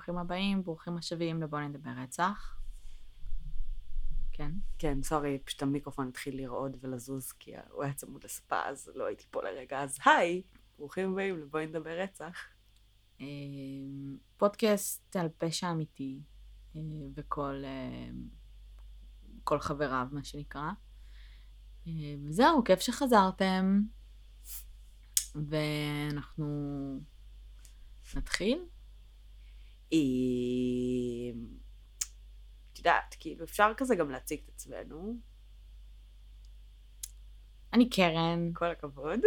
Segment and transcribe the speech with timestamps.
[0.00, 2.60] ברוכים הבאים, ברוכים השבים לבוא נדבר רצח.
[4.32, 4.52] כן.
[4.78, 9.24] כן, סורי, פשוט המיקרופון התחיל לרעוד ולזוז, כי הוא היה צמוד לספה, אז לא הייתי
[9.30, 9.82] פה לרגע.
[9.82, 10.42] אז היי,
[10.78, 12.36] ברוכים הבאים לבואי נדבר רצח.
[13.20, 13.26] אה,
[14.36, 16.20] פודקאסט על פשע אמיתי,
[16.76, 16.80] אה,
[17.14, 18.10] וכל אה,
[19.44, 20.70] כל חבריו, מה שנקרא.
[21.86, 21.92] אה,
[22.28, 23.80] וזהו, כיף שחזרתם.
[25.34, 27.00] ואנחנו
[28.16, 28.64] נתחיל.
[29.92, 29.98] אה,
[32.72, 35.16] את יודעת, כאילו, אפשר כזה גם להציג את עצמנו.
[37.72, 39.20] אני קרן, כל הכבוד.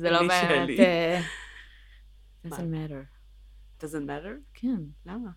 [0.00, 0.80] זה לא באמת...
[0.80, 1.20] אה,
[2.46, 3.04] doesn't matter.
[3.80, 4.34] doesn't matter?
[4.54, 4.82] כן.
[5.06, 5.30] למה?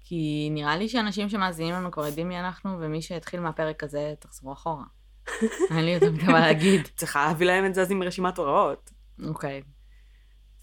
[0.00, 4.52] כי נראה לי שאנשים שמאזינים לנו כבר יודעים מי אנחנו, ומי שהתחיל מהפרק הזה, תחזרו
[4.52, 4.84] אחורה.
[5.70, 6.88] אין לי יותר מה להגיד.
[6.96, 8.92] צריכה להביא להם את זה אז עם רשימת הוראות.
[9.24, 9.62] אוקיי.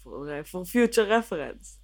[0.02, 0.08] for,
[0.52, 1.83] for future reference.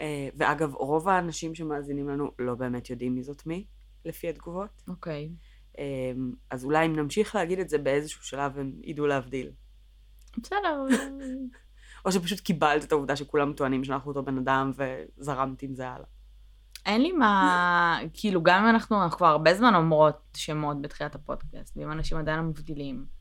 [0.00, 3.66] אה, ואגב, רוב האנשים שמאזינים לנו לא באמת יודעים מי זאת מי,
[4.04, 4.82] לפי התגובות.
[4.88, 5.30] אוקיי.
[5.78, 6.12] אה,
[6.50, 9.50] אז אולי אם נמשיך להגיד את זה באיזשהו שלב, הם ידעו להבדיל.
[10.42, 10.84] בסדר.
[12.04, 16.06] או שפשוט קיבלת את העובדה שכולם טוענים שאנחנו אותו בן אדם וזרמת עם זה הלאה.
[16.86, 21.76] אין לי מה, כאילו, גם אם אנחנו, אנחנו כבר הרבה זמן אומרות שמות בתחילת הפודקאסט,
[21.76, 23.17] ואם אנשים עדיין לא מבדילים.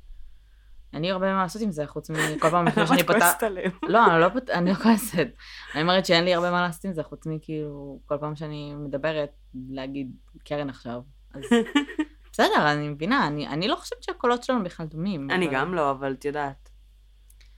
[0.94, 3.22] אין לי הרבה מה לעשות עם זה, חוץ מכל פעם לפני שאני את פותחת...
[3.22, 3.72] כועסת עליהם.
[3.84, 4.50] לא, אני לא, פות...
[4.50, 5.28] אני לא כועסת.
[5.74, 9.30] אני אומרת שאין לי הרבה מה לעשות עם זה, חוץ מכאילו, כל פעם שאני מדברת,
[9.70, 10.12] להגיד
[10.46, 11.02] קרן עכשיו.
[11.34, 11.42] אז
[12.34, 15.32] בסדר, אני מבינה, אני, אני לא חושבת שהקולות שלנו בכלל דומים.
[15.32, 16.70] אני אבל- גם לא, אבל את יודעת.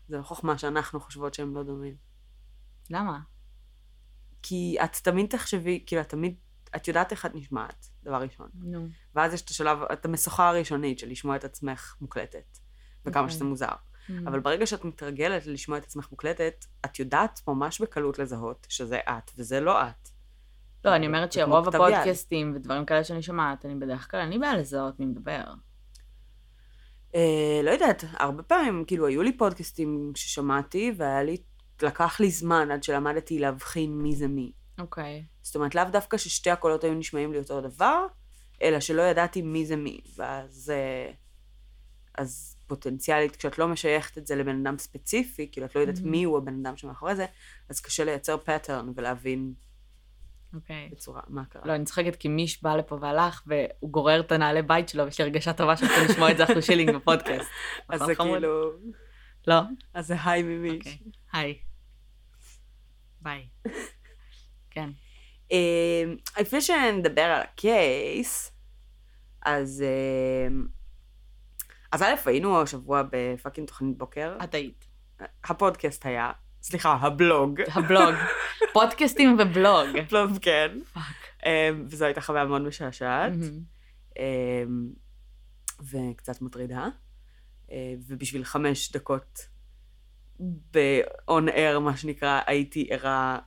[0.07, 1.95] זה לא חוכמה שאנחנו חושבות שהם לא דומים.
[2.89, 3.19] למה?
[4.41, 6.35] כי את תמיד תחשבי, כאילו, את תמיד,
[6.75, 8.49] את יודעת איך את נשמעת, דבר ראשון.
[8.53, 8.87] נו.
[9.15, 12.58] ואז יש את השלב, את המשוכה הראשונית של לשמוע את עצמך מוקלטת.
[13.05, 13.35] וכמה אוקיי.
[13.35, 13.67] שזה מוזר.
[13.67, 14.11] Mm.
[14.27, 19.31] אבל ברגע שאת מתרגלת לשמוע את עצמך מוקלטת, את יודעת ממש בקלות לזהות שזה את,
[19.37, 20.09] וזה לא את.
[20.85, 21.67] לא, אני אומרת שרוב.
[21.67, 25.43] הפודקאסטים ודברים כאלה שאני שומעת, אני בדרך כלל, אין לי בעיה לזהות מי מדבר.
[27.15, 31.37] אה, לא יודעת, הרבה פעמים, כאילו, היו לי פודקאסטים ששמעתי, והיה לי,
[31.81, 34.51] לקח לי זמן עד שלמדתי להבחין מי זה מי.
[34.79, 35.25] אוקיי.
[35.41, 38.05] זאת אומרת, לאו דווקא ששתי הקולות היו נשמעים לי אותו דבר,
[38.61, 40.01] אלא שלא ידעתי מי זה מי.
[40.17, 40.73] ואז...
[40.75, 41.11] אה,
[42.17, 46.03] אז פוטנציאלית, כשאת לא משייכת את זה לבן אדם ספציפי, כאילו את לא יודעת Mhm.
[46.07, 47.25] מי הוא הבן אדם שמאחורי זה,
[47.69, 49.53] אז קשה לייצר פטרן ולהבין
[50.53, 50.89] אוקיי.
[50.91, 51.61] בצורה, מה קרה.
[51.65, 55.19] לא, אני צוחקת כי מיש בא לפה והלך, והוא גורר את הנעלי בית שלו, ויש
[55.19, 57.49] לי הרגשה טובה שאנחנו לשמוע את זה אחרי שילינג בפודקאסט.
[57.89, 58.39] אז נכון, זה חמוד?
[58.39, 58.71] כאילו,
[59.47, 59.59] לא?
[59.93, 60.77] אז זה היי ממיש.
[60.77, 60.97] אוקיי.
[61.33, 61.57] היי.
[63.21, 63.47] ביי.
[64.71, 64.89] כן.
[65.51, 66.03] אה,
[66.41, 68.51] לפני שנדבר על ה case,
[69.41, 69.83] אז...
[69.87, 70.55] אה,
[71.91, 74.37] אז א', היינו השבוע ב fucking תוכנית בוקר.
[74.43, 74.87] את היית.
[75.43, 77.59] הפודקאסט היה, סליחה, הבלוג.
[77.71, 78.15] הבלוג.
[78.73, 79.87] פודקאסטים ובלוג.
[80.11, 80.79] בלוג, כן.
[80.93, 81.03] fuck.
[81.45, 83.31] אה, וזו הייתה חוויה מאוד משעשעת.
[83.31, 83.63] מהמם.
[84.19, 84.63] אה,
[85.91, 86.87] וקצת מטרידה.
[87.71, 89.47] אה, ובשביל חמש דקות
[90.73, 93.39] ב-on air, מה שנקרא, הייתי ערה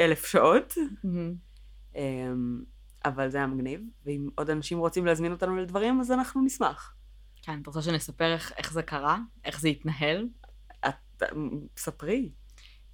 [0.00, 0.74] אלף שעות.
[1.04, 1.34] מהמם.
[1.96, 2.02] אה,
[3.04, 6.94] אבל זה היה מגניב, ואם עוד אנשים רוצים להזמין אותנו לדברים, אז אנחנו נשמח.
[7.50, 9.18] כן, את רוצה שנספר איך- איך זה קרה?
[9.44, 10.28] איך זה התנהל?
[10.88, 11.22] את,
[11.76, 12.30] ספרי.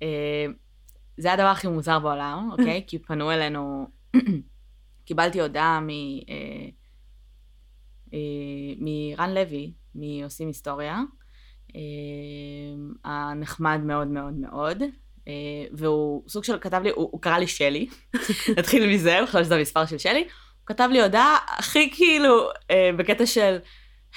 [0.03, 0.47] אה,
[1.17, 2.85] זה הדבר הכי מוזר בעולם, אוקיי?
[2.87, 3.87] כי פנו אלינו,
[5.05, 5.89] קיבלתי הודעה מ...
[5.89, 6.69] אה,
[8.15, 8.19] אה,
[8.79, 11.01] מרן לוי, מעושים היסטוריה,
[13.05, 14.83] הנחמד מאוד מאוד מאוד,
[15.73, 17.89] והוא סוג של כתב לי, הוא, הוא קרא לי שלי,
[18.59, 22.49] נתחיל מזה, הוא חושב שזה המספר של שלי, הוא כתב לי הודעה הכי כאילו
[22.99, 23.59] בקטע של,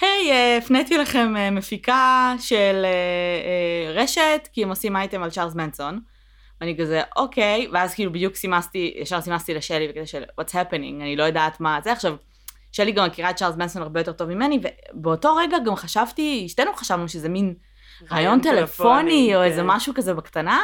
[0.02, 5.56] היי, אה, הפניתי לכם אה, מפיקה של אה, רשת, כי הם עושים אייטם על צ'ארלס
[5.56, 6.00] מנסון.
[6.62, 11.16] ואני כזה, אוקיי, ואז כאילו בדיוק סימסתי, ישר סימסתי לשלי בקטע של what's happening, אני
[11.16, 11.92] לא יודעת מה זה.
[11.92, 12.16] עכשיו,
[12.72, 14.60] שלי גם מכירה את צ'ארלס מנסון הרבה יותר טוב ממני,
[14.94, 17.54] ובאותו רגע גם חשבתי, שתינו חשבנו שזה מין
[18.12, 19.45] ריאיון טלפוני, או כן.
[19.45, 20.60] איזה משהו כזה בקטנה.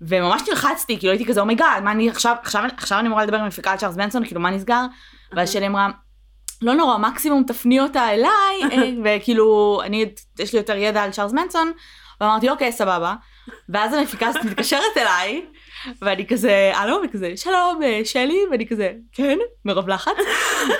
[0.00, 3.24] וממש נלחצתי, כאילו הייתי כזה, oh my god, מה אני עכשיו, עכשיו, עכשיו אני אמורה
[3.24, 4.86] לדבר עם מפיקה על צ'ארלס מנסון, כאילו מה נסגר?
[5.32, 5.90] ואז שלי אמרה,
[6.62, 10.04] לא נורא, מקסימום תפני אותה אליי, אה, וכאילו, אני,
[10.38, 11.72] יש לי יותר ידע על צ'ארלס מנסון,
[12.20, 13.14] ואמרתי, אוקיי, סבבה.
[13.68, 15.44] ואז המפיקה הזאת מתקשרת אליי,
[16.02, 20.12] ואני כזה, הלו, וכזה, שלום, אה, שלי, ואני כזה, כן, מרוב לחץ.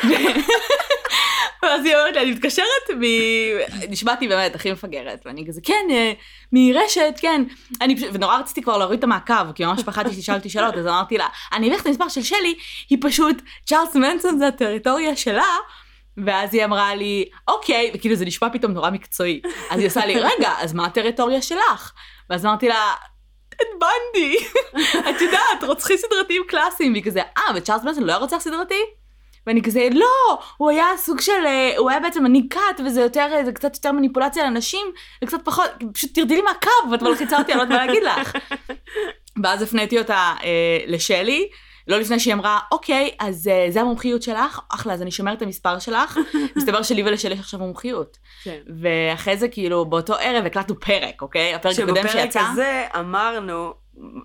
[1.66, 3.02] ואז היא אומרת לי, אני מתקשרת מ...
[3.88, 6.12] נשמעתי באמת הכי מפגרת, ואני כזה, כן, אה,
[6.52, 7.42] מרשת, כן.
[7.80, 10.86] אני פשוט, ונורא רציתי כבר להוריד את המעקב, כי ממש פחדתי שתשאל אותי שאלות, אז
[10.86, 12.54] אמרתי לה, אני אביא את המספר של שלי,
[12.90, 15.56] היא פשוט, צ'ארלס מנסון זה הטריטוריה שלה.
[16.24, 19.40] ואז היא אמרה לי, אוקיי, וכאילו זה נשמע פתאום נורא מקצועי.
[19.70, 21.92] אז היא עושה לי, רגע, אז מה הטריטוריה שלך?
[22.30, 22.94] ואז אמרתי לה,
[23.54, 24.36] את בנדי.
[25.10, 26.92] את יודעת, רוצחים סדרתיים קלאסיים.
[26.92, 28.80] והיא כזה, אה, וצ'ארלס מנסון לא היה רוצח סדרתי?
[29.46, 33.28] ואני כזה, לא, הוא היה סוג של, אה, הוא היה בעצם מנהיג כת, וזה יותר,
[33.32, 34.86] אה, זה קצת יותר מניפולציה על אנשים,
[35.24, 38.32] וקצת פחות, פשוט תרדי לי מהקו, ואת מלחיצה אותי, אני לא יודעת מה להגיד לך.
[39.42, 41.48] ואז הפניתי אותה אה, לשלי,
[41.88, 45.42] לא לפני שהיא אמרה, אוקיי, אז אה, זה המומחיות שלך, אחלה, אז אני שומרת את
[45.42, 46.18] המספר שלך.
[46.56, 48.18] מסתבר שלי ולשלי יש עכשיו מומחיות.
[48.42, 48.58] כן.
[48.82, 51.54] ואחרי זה, כאילו, באותו ערב הקלטנו פרק, אוקיי?
[51.54, 52.40] הפרק הקודם שבפרק שיצא.
[52.40, 53.74] הזה אמרנו,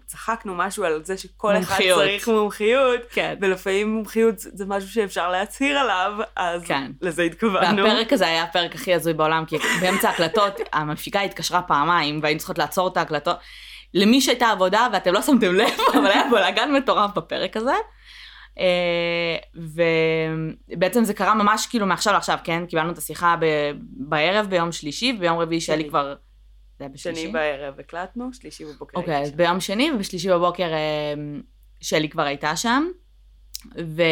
[0.06, 2.00] צחקנו משהו על זה שכל אחד מומחיות.
[2.00, 3.36] צריך מומחיות, כן.
[3.42, 6.92] ולפעמים מומחיות זה משהו שאפשר להצהיר עליו, אז כן.
[7.02, 7.84] לזה התכוונו.
[7.84, 12.58] והפרק הזה היה הפרק הכי הזוי בעולם, כי באמצע ההקלטות המפיקה התקשרה פעמיים, והיינו צריכות
[12.58, 13.38] לעצור את ההקלטות.
[13.94, 17.76] למי שהייתה עבודה, ואתם לא שמתם לב, אבל היה בלאגן מטורף בפרק הזה.
[18.60, 22.66] אה, ובעצם זה קרה ממש כאילו מעכשיו לעכשיו, כן?
[22.66, 25.90] קיבלנו את השיחה ב- בערב ביום שלישי, וביום רביעי שלי שני.
[25.90, 26.14] כבר...
[26.82, 27.22] זה היה בשלישי?
[27.22, 29.00] שני בערב הקלטנו, שלישי בבוקר.
[29.00, 29.36] אוקיי, הייתי אז.
[29.36, 31.14] ביום שני ובשלישי בבוקר אה,
[31.82, 32.88] שלי כבר הייתה שם.
[33.78, 34.04] ו...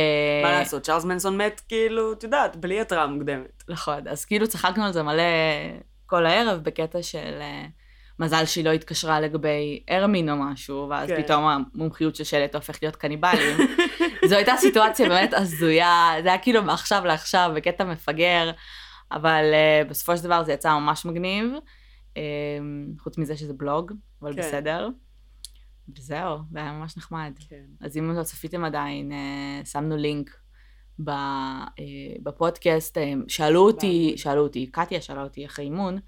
[0.44, 3.64] מה לעשות, צ'ארלס מנסון מת כאילו, את יודעת, בלי התראה מוקדמת.
[3.70, 5.24] נכון, אז כאילו צחקנו על זה מלא
[6.06, 7.66] כל הערב בקטע של אה,
[8.20, 11.24] מזל שהיא לא התקשרה לגבי הרמין או משהו, ואז כן.
[11.24, 13.58] פתאום המומחיות של שלט הופכת להיות קניבלים.
[14.30, 18.52] זו הייתה סיטואציה באמת הזויה, זה היה כאילו מעכשיו לעכשיו בקטע מפגר,
[19.12, 21.46] אבל אה, בסופו של דבר זה יצא ממש מגניב,
[23.00, 24.40] חוץ מזה שזה בלוג, אבל כן.
[24.42, 24.90] בסדר.
[25.98, 27.34] וזהו, זה היה ממש נחמד.
[27.50, 27.66] כן.
[27.82, 30.30] אז אם לא צפיתם עדיין, אה, שמנו לינק
[31.10, 31.66] אה,
[32.24, 34.14] בפודקאסט, אה, שאלו אותי.
[34.18, 36.00] שאלו אותי, קטיה שאלה אותי אחרי אימון.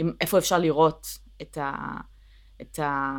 [0.00, 1.06] אם, איפה אפשר לראות
[1.42, 1.72] את, ה,
[2.62, 3.12] את, ה.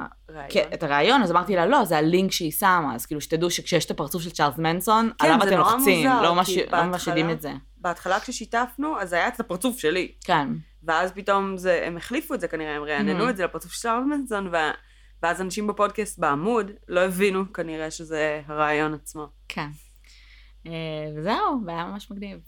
[0.50, 3.86] כן, את הרעיון, אז אמרתי לה, לא, זה הלינק שהיא שמה, אז כאילו שתדעו שכשיש
[3.86, 7.54] את הפרצוף של צ'ארלס מנסון, כן, עליו אתם לוחצים, לא ממש לא בהתחלה- את זה.
[7.78, 10.12] בהתחלה כששיתפנו, אז היה את הפרצוף שלי.
[10.24, 10.48] כן,
[10.84, 13.30] ואז פתאום זה, הם החליפו את זה כנראה, הם רעננו Mhm.
[13.30, 14.52] את זה לפרצוף של צ'ארלס מנסון, ו...
[15.24, 19.28] ואז אנשים בפודקאסט בעמוד לא הבינו כנראה שזה הרעיון עצמו.
[19.48, 19.68] כן.
[20.68, 20.72] אה,
[21.18, 22.40] וזהו, והיה ממש מגניב.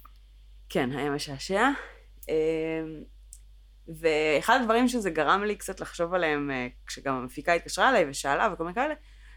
[0.69, 1.69] כן, היה משעשע.
[2.29, 2.33] אמ,
[3.99, 8.63] ואחד הדברים שזה גרם לי קצת לחשוב עליהם, אה, כשגם המפיקה התקשרה אליי ושאלה וכל
[8.63, 8.93] מיני כאלה,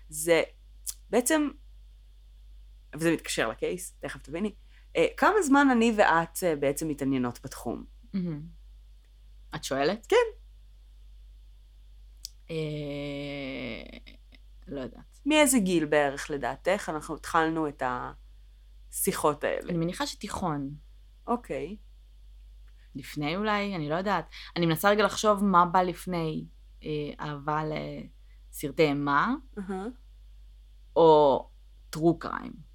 [0.08, 0.43] זה
[1.11, 1.49] בעצם,
[2.96, 4.55] וזה מתקשר לקייס, תכף תביני,
[4.96, 7.85] אה, כמה זמן אני ואת אה, בעצם מתעניינות בתחום?
[8.14, 8.64] מהמם.
[9.55, 10.06] את שואלת?
[10.06, 10.17] כן.
[12.51, 12.56] אה,
[14.67, 15.21] לא יודעת.
[15.27, 17.83] מאיזה גיל בערך לדעתך אנחנו התחלנו את
[18.91, 19.71] השיחות האלה?
[19.71, 20.75] אני מניחה שתיכון.
[21.27, 21.77] אוקיי.
[22.95, 24.29] לפני אולי, אני לא יודעת.
[24.56, 26.47] אני מנסה רגע לחשוב מה בא לפני
[26.85, 26.89] אה,
[27.21, 29.35] אהבה לסרטי אימה,
[30.97, 31.49] או
[31.91, 32.74] טרו קריים.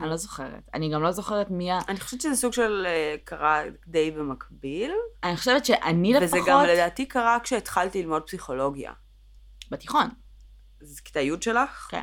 [0.00, 0.68] אני לא זוכרת.
[0.74, 1.78] אני גם לא זוכרת מי ה...
[1.88, 4.92] אני חושבת שזה סוג של אה, קרה די במקביל,
[5.24, 6.40] אני חושבת שאני לפחות...
[6.40, 8.92] וזה גם לדעתי קרה כשהתחלתי ללמוד פסיכולוגיה.
[9.70, 10.08] בתיכון.
[10.82, 11.88] אז כיתה י' שלך?
[11.90, 12.02] כן.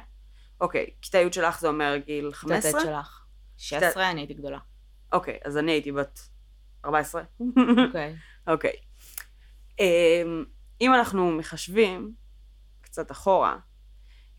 [0.61, 2.81] אוקיי, כיתה י' שלך זה אומר גיל כיתה 15?
[2.81, 3.25] ט' שלך.
[3.57, 4.59] 16, אני הייתי גדולה.
[5.11, 6.19] אוקיי, אז אני הייתי בת
[6.85, 7.23] 14.
[7.87, 8.15] אוקיי.
[8.51, 8.75] אוקיי.
[9.79, 10.45] אמ,
[10.81, 12.13] אם אנחנו מחשבים
[12.81, 13.57] קצת אחורה,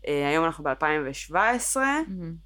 [0.07, 1.35] אה, היום אנחנו ב-2017,
[1.75, 2.23] מהמם.
[2.23, 2.44] אה,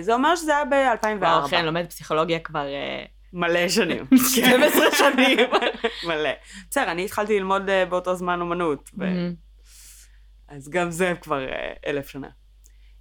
[0.00, 1.46] זה אומר שזה היה וואו, ב-2004.
[1.46, 2.66] אכן, לומד פסיכולוגיה כבר...
[2.66, 4.04] אה, מלא שנים.
[4.34, 5.38] 12 שנים.
[6.08, 6.30] מלא.
[6.70, 9.04] בסדר, אני התחלתי ללמוד אה, באותו זמן אומנות, ו-.
[10.48, 12.28] אז גם זה כבר אה, אלף שנה.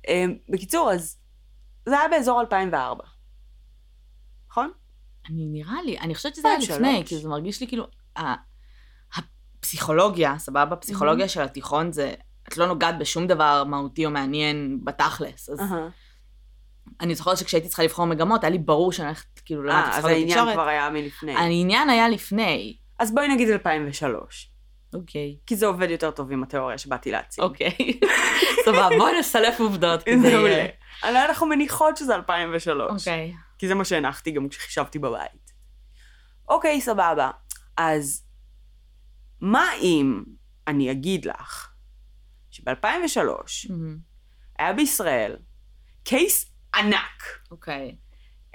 [0.08, 1.18] אה, בקיצור, אז
[1.86, 3.04] זה היה באזור 2004.
[4.50, 4.72] נכון?
[5.30, 6.88] אני נראה לי, אני חושבת שזה היה 2003.
[6.88, 7.88] לפני, כי זה מרגיש לי כאילו,
[9.16, 10.74] הפסיכולוגיה, סבבה?
[10.74, 12.14] הפסיכולוגיה של התיכון זה,
[12.48, 15.50] את לא נוגעת בשום דבר מהותי או מעניין בתכלס.
[15.50, 15.60] אז.
[17.02, 20.06] אני זוכרת שכשהייתי צריכה לבחור מגמות, היה לי ברור שאני הולכת כאילו למדתי אה, אז
[20.06, 20.54] העניין.
[20.54, 21.36] כבר היה מלפני.
[21.36, 22.78] העניין היה לפני.
[23.00, 24.52] אז בואי נגיד 2003.
[24.94, 25.38] אוקיי.
[25.46, 27.44] כי זה עובד יותר טוב עם התיאוריה שבאתי להציג.
[27.44, 28.00] אוקיי.
[28.66, 30.00] סבבה, בואי נסלף עובדות.
[30.00, 30.66] זה מעולה.
[31.04, 33.08] אנחנו מניחות שזה 2003.
[33.08, 33.34] אוקיי.
[33.58, 35.52] כי זה מה שהנחתי גם כשחישבתי בבית.
[36.50, 37.32] אוקיי, סבבה.
[37.78, 38.26] אז
[39.42, 40.24] מה אם
[40.68, 41.72] אני אגיד לך
[42.50, 43.18] שב-2003
[43.70, 43.98] מהמם.
[44.60, 45.36] היה בישראל
[46.04, 47.96] קייס ענק, אוקיי.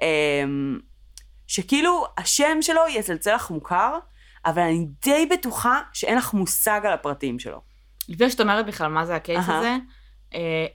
[0.03, 0.79] אמ,
[1.47, 3.99] שכאילו השם שלו יצלצל לך מוכר,
[4.47, 7.61] אבל אני די בטוחה שאין לך מושג על הפרטים שלו.
[8.09, 9.59] לפני שאת אומרת בכלל מה זה הקייס אהה.
[9.59, 9.77] הזה,
[10.35, 10.67] אה,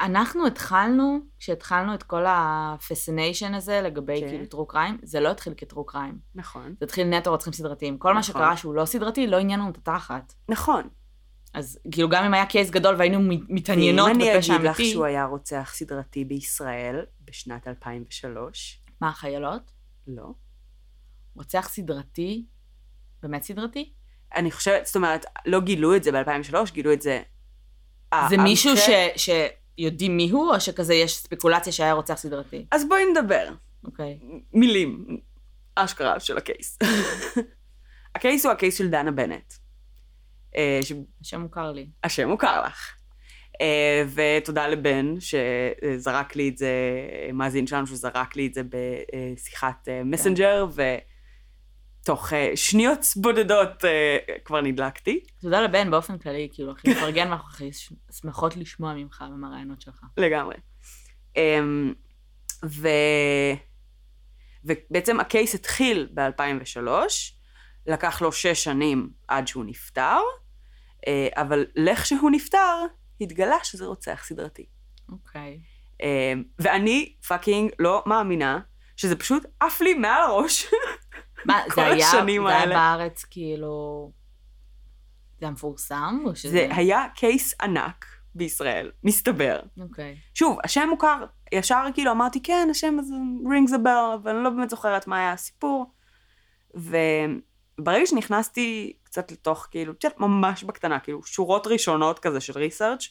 [0.00, 4.28] אנחנו התחלנו, כשהתחלנו את כל הפסיניישן הזה לגבי כן.
[4.28, 6.18] כאילו טרו קריים, זה לא התחיל כטרו קריים.
[6.34, 6.74] נכון.
[6.80, 7.98] זה התחיל נטו רוצחים סדרתיים.
[7.98, 8.32] כל מה נכון.
[8.34, 10.32] שקרה שהוא לא סדרתי, לא עניין לנו את התחת.
[10.48, 10.88] נכון.
[11.54, 14.76] אז כאילו גם אם היה קייס גדול והיינו מת- מתעניינות ואם אני בפשע אגיד לך
[14.76, 19.70] אמיתי, שהוא היה רוצח סדרתי בישראל בשנת 2003, מה החיילות?
[20.06, 20.24] לא.
[21.36, 22.46] רוצח סדרתי?
[23.22, 23.92] באמת סדרתי?
[24.36, 27.22] אני חושבת, זאת אומרת, לא גילו את זה ב-2003, גילו את זה...
[28.28, 28.80] זה ה- מישהו ש...
[28.88, 29.46] המקרה-
[29.78, 32.66] שיודעים מי הוא, או שכזה יש ספקולציה שהיה רוצח סדרתי?
[32.70, 33.48] אז בואי נדבר.
[33.84, 34.18] אוקיי.
[34.52, 35.06] מילים,
[35.74, 36.78] אשכרה של הקייס.
[38.14, 39.54] הקייס הוא הקייס של דנה בנט.
[40.56, 40.80] אה,
[41.20, 41.86] השם מוכר לי.
[42.02, 43.02] שהשם מוכר לך.
[43.60, 46.72] אה, ותודה לבן שזרק לי את זה,
[47.32, 50.66] מאזין שלנו שזרק לי את זה בשיחת אה, מסנג'ר,
[52.02, 53.84] ותוך אה, שניות בודדות
[54.44, 55.20] כבר נדלקתי.
[55.40, 57.70] תודה לבן באופן כללי, כאילו, הכי מפרגן ואנחנו הכי
[58.20, 60.00] שמחות לשמוע ממך ומהרעיונות שלך.
[60.16, 60.56] לגמרי.
[61.36, 61.94] אמ,
[62.64, 62.88] ו...
[64.64, 66.88] ובעצם ה case התחיל ב-2003,
[67.86, 70.18] לקח לו שש שנים עד שהוא נפטר,
[71.06, 72.84] אה, אבל לכשהוא נפטר,
[73.20, 74.66] התגלה שזה רוצח סדרתי.
[75.08, 75.60] אוקיי.
[76.02, 78.60] אמ, ואני fucking לא מאמינה
[78.96, 80.66] שזה פשוט עף לי מעל הראש.
[81.44, 82.66] מה, זה היה, השנים זה היה.
[82.66, 84.10] בארץ, כאילו...
[85.40, 86.18] זה היה מפורסם?
[86.24, 86.50] או שזה...
[86.50, 89.60] זה היה case ענק בישראל, מסתבר.
[89.80, 90.16] אוקיי.
[90.34, 95.06] שוב, השם מוכר, ישר כאילו אמרתי, כן, השם הזה bell, אבל אני לא באמת זוכרת
[95.06, 95.92] מה היה הסיפור.
[96.74, 103.08] וברגע שנכנסתי קצת לתוך, כאילו, את יודעת, ממש בקטנה, כאילו, שורות ראשונות כזה של ריסרצ',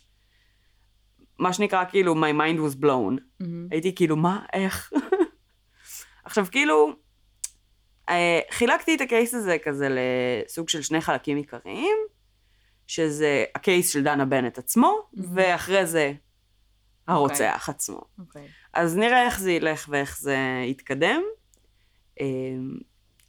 [1.39, 3.21] מה שנקרא, כאילו, my mind was blown.
[3.39, 3.67] מהמם.
[3.71, 4.93] הייתי כאילו, מה, איך?
[6.25, 6.93] עכשיו, כאילו,
[8.09, 11.97] אה, חילקתי את הקייס הזה כזה לסוג של שני חלקים עיקריים,
[12.87, 15.19] שזה הקייס של דנה בנט עצמו, Mhm.
[15.33, 16.13] ואחרי זה
[17.07, 18.01] הרוצח עצמו.
[18.19, 18.47] אוקיי.
[18.73, 21.21] אז נראה איך זה ילך ואיך זה יתקדם,
[22.19, 22.77] אמ,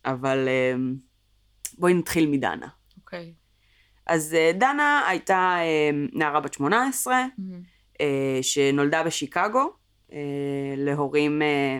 [0.05, 0.95] אבל אמ,
[1.79, 2.69] בואי נתחיל מדנה.
[2.97, 3.35] אוקיי.
[4.07, 7.62] אז אה, דנה הייתה אמ, נערה בת 18, מהמם.
[8.00, 9.73] אה, שנולדה בשיקגו,
[10.12, 10.19] אה,
[10.76, 11.79] להורים אה,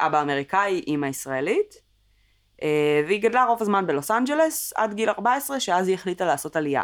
[0.00, 1.74] אבא אמריקאי, אימא ישראלית,
[2.62, 6.82] אה, והיא גדלה רוב הזמן בלוס אנג'לס עד גיל 14, שאז היא החליטה לעשות עלייה.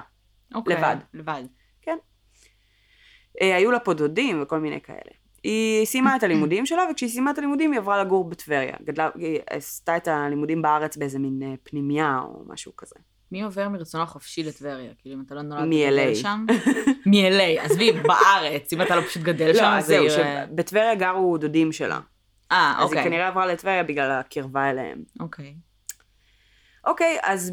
[0.55, 0.77] אוקיי.
[0.77, 0.97] לבד.
[1.15, 1.43] לבד.
[3.41, 5.22] אה, היו לה פה דודים וכל מיני כאלה.
[5.45, 8.77] היא סיימה את הלימודים שלה, וכשהיא סיימה את הלימודים היא עברה לגור בטבריה.
[8.85, 12.95] גדלה, היא עשתה את הלימודים בארץ באיזה מין אה, פנימייה או משהו כזה.
[13.33, 14.93] מי עובר מרצונו החופשי לטבריה?
[14.99, 16.15] כאילו, אם אתה לא נולד מ-LA.
[16.15, 16.47] שם?
[17.07, 17.61] מ-LA.
[17.61, 20.95] עזבי, בארץ, אם אתה לא פשוט גדל שם, לא, אז אז זהו, עיר, אה, שבטבריה
[20.95, 22.01] גרו דודים שלה.
[22.53, 23.05] אה, אז היא אוקיי.
[23.05, 25.03] כנראה עברה לטבריה בגלל הקרבה אליהם.
[25.21, 25.55] אוקיי.
[26.87, 27.53] אוקיי, אז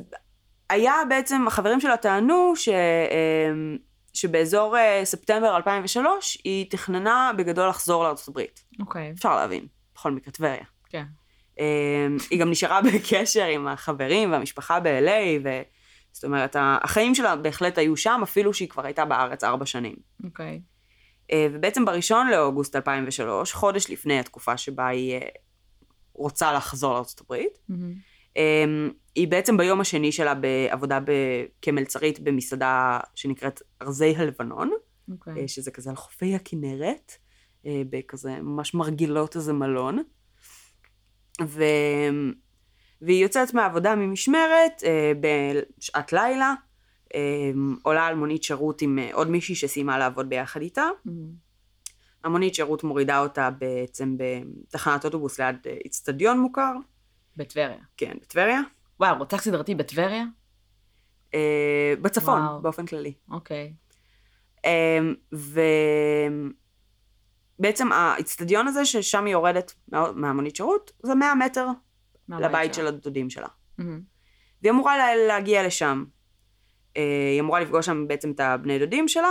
[0.69, 3.77] היה בעצם, החברים שלה טענו ש, אמ,
[4.19, 8.63] שבאזור אה, ספטמבר 2003 היא תכננה בגדול לחזור לארצות הברית.
[8.79, 9.11] אוקיי.
[9.11, 10.63] אפשר להבין, בכל מקרה טבריה.
[10.89, 11.05] כן.
[11.59, 15.49] אמ, היא גם נשארה בקשר עם החברים והמשפחה ב-LA, ו...
[16.11, 19.95] זאת אומרת, החיים שלה בהחלט היו שם, אפילו שהיא כבר הייתה בארץ ארבע שנים.
[20.23, 20.61] אוקיי.
[21.31, 25.27] אה, ובעצם בראשון לאוגוסט 2003, חודש לפני התקופה שבה היא אה,
[26.13, 27.93] רוצה לחזור לארצות הברית, מהמם.
[28.35, 34.71] אמ, היא בעצם ביום השני שלה בעבודה ב- כמלצרית במסעדה שנקראת ארזי הלבנון,
[35.11, 35.41] אוקיי.
[35.41, 37.11] אה, שזה כזה על חופי הכנרת,
[37.65, 40.03] אה, בכזה ממש מרגילות איזה מלון.
[41.41, 41.63] ו...
[43.01, 45.11] והיא יוצאת מהעבודה ממשמרת אה,
[45.77, 46.53] בשעת לילה,
[47.83, 50.89] עולה על מונית שירות עם עוד מישהי שסיימה לעבוד ביחד איתה.
[51.05, 51.49] מהמם.
[52.23, 55.55] המונית שירות מורידה אותה בעצם בתחנת אוטובוס ליד
[55.85, 56.73] איצטדיון מוכר,
[57.39, 57.77] בטבריה.
[57.97, 58.61] כן, בטבריה.
[58.99, 60.23] וואו, רוצח סדרתי בטבריה?
[61.33, 62.61] אה, בצפון, וואו.
[62.61, 63.13] באופן כללי.
[63.31, 63.73] אוקיי.
[67.59, 71.67] ובעצם האיצטדיון הזה, ששם היא יורדת מה- מהמונית שירות, זה 100 מטר
[72.29, 72.73] לבית.
[72.73, 73.47] של הדודים שלה.
[73.77, 74.01] מהמם.
[74.61, 76.05] והיא אמורה לה- להגיע לשם.
[76.97, 77.01] אה,
[77.33, 79.29] היא אמורה לפגוש שם בעצם את הבני דודים שלה.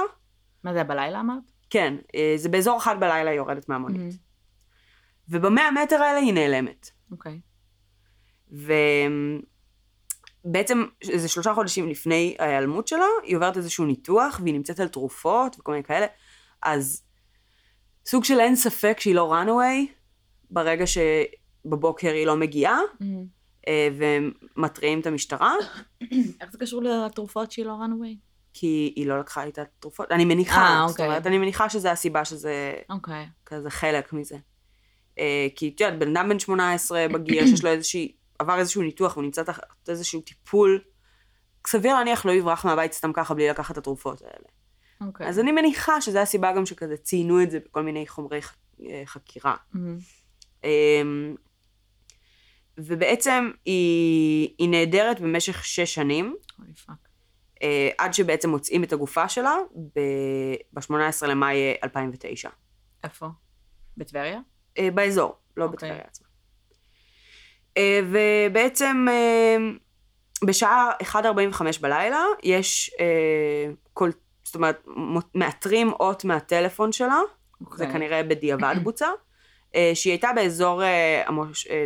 [0.64, 1.42] מה זה, בלילה אמרת?
[1.70, 3.98] כן, אה, זה באזור אחד בלילה היא יורדת מהמונית.
[4.00, 4.10] מהמם.
[5.28, 6.90] ובמאה מטר האלה היא נעלמת.
[7.10, 7.40] אוקיי.
[10.44, 15.56] ובעצם איזה שלושה חודשים לפני ההיעלמות שלה, היא עוברת איזשהו ניתוח, והיא נמצאת על תרופות
[15.58, 16.06] וכל מיני כאלה.
[16.62, 17.02] אז
[18.06, 19.92] סוג של אין ספק שהיא לא runaway,
[20.50, 23.38] ברגע שבבוקר היא לא מגיעה, מהמם.
[23.68, 23.88] אה,
[24.56, 25.54] ומתריעים את המשטרה,
[26.40, 28.16] איך זה קשור לתרופות שהיא לא runaway?
[28.54, 30.12] כי היא לא לקחה איתה תרופות.
[30.12, 31.06] אני מניחה, אה, זאת אוקיי.
[31.06, 33.26] אומרת, אני מניחה שזה הסיבה שזה אוקיי.
[33.46, 34.36] כזה חלק מזה.
[35.18, 39.14] אה, כי את יודעת, בן אדם בן 18 בגיר, שיש לו איזושהי, עבר איזשהו ניתוח,
[39.16, 40.80] הוא נמצא תחת איזשהו טיפול,
[41.66, 44.48] סביר להניח לא יברח מהבית סתם ככה בלי לקחת את התרופות האלה.
[45.00, 45.28] אוקיי.
[45.28, 49.02] אז אני מניחה שזו הסיבה גם שכזה ציינו את זה בכל מיני חומרי ח- אה,
[49.06, 49.56] חקירה.
[49.72, 49.98] מהמם.
[50.64, 51.34] אמ,
[52.78, 56.36] ובעצם היא, היא נעדרת במשך שש שנים.
[57.62, 59.56] אה, עד שבעצם מוצאים את הגופה שלה
[59.94, 60.90] ב-18
[61.26, 62.48] למאי 2009.
[63.04, 63.26] איפה?
[63.96, 64.40] בטבריה?
[64.78, 65.76] אה, באזור, לא אוקיי.
[65.76, 66.27] בטבריה עצמה.
[67.78, 69.56] אה, ובעצם אה,
[70.44, 74.10] בשעה 1.45 בלילה יש אה, כל,
[74.44, 74.86] זאת אומרת,
[75.34, 77.20] מאתרים אות מהטלפון שלה,
[77.60, 77.92] זה אוקיי.
[77.92, 79.08] כנראה בדיעבד בוצע,
[79.74, 81.84] אה, שהיא הייתה באזור אה, המוש, אה,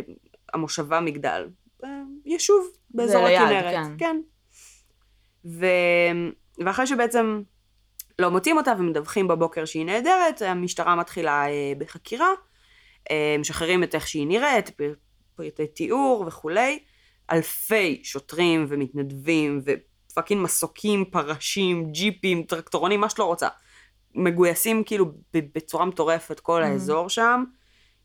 [0.53, 1.49] המושבה מגדל,
[1.83, 1.89] אה,
[2.25, 3.73] יישוב באזור הכנרת.
[3.73, 3.97] כן.
[3.97, 4.21] כן.
[5.45, 5.65] ו...
[6.65, 7.41] ואחרי שבעצם
[8.19, 12.29] לא מוצאים אותה ומדווחים בבוקר שהיא נהדרת, המשטרה מתחילה אה, בחקירה,
[13.11, 14.71] אה, משחררים את איך שהיא נראית,
[15.35, 16.79] פר- פרטי תיאור וכולי.
[17.31, 23.47] אלפי שוטרים ומתנדבים ופאקינג מסוקים, פרשים, ג'יפים, טרקטורונים, מה שלא רוצה.
[24.15, 26.65] מגויסים כאילו בצורה מטורפת כל Mhm.
[26.65, 27.43] האזור שם.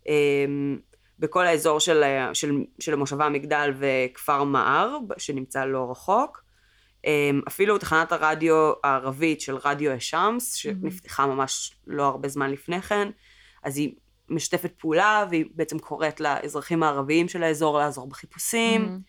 [0.09, 0.79] אמ,
[1.19, 6.43] בכל האזור של, של, של המושבה המגדל וכפר מער, שנמצא לא רחוק.
[7.07, 13.09] אמ, אפילו תחנת הרדיו הערבית של רדיו א-שמס, שנפתחה ממש לא הרבה זמן לפני כן,
[13.63, 13.95] אז היא
[14.31, 18.83] משתפת פעולה, והיא בעצם קוראת לאזרחים הערביים של האזור לעזור בחיפושים.
[18.83, 19.01] מהמם.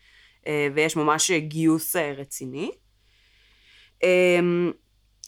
[0.48, 2.72] אה, ויש ממש גיוס אה, רציני.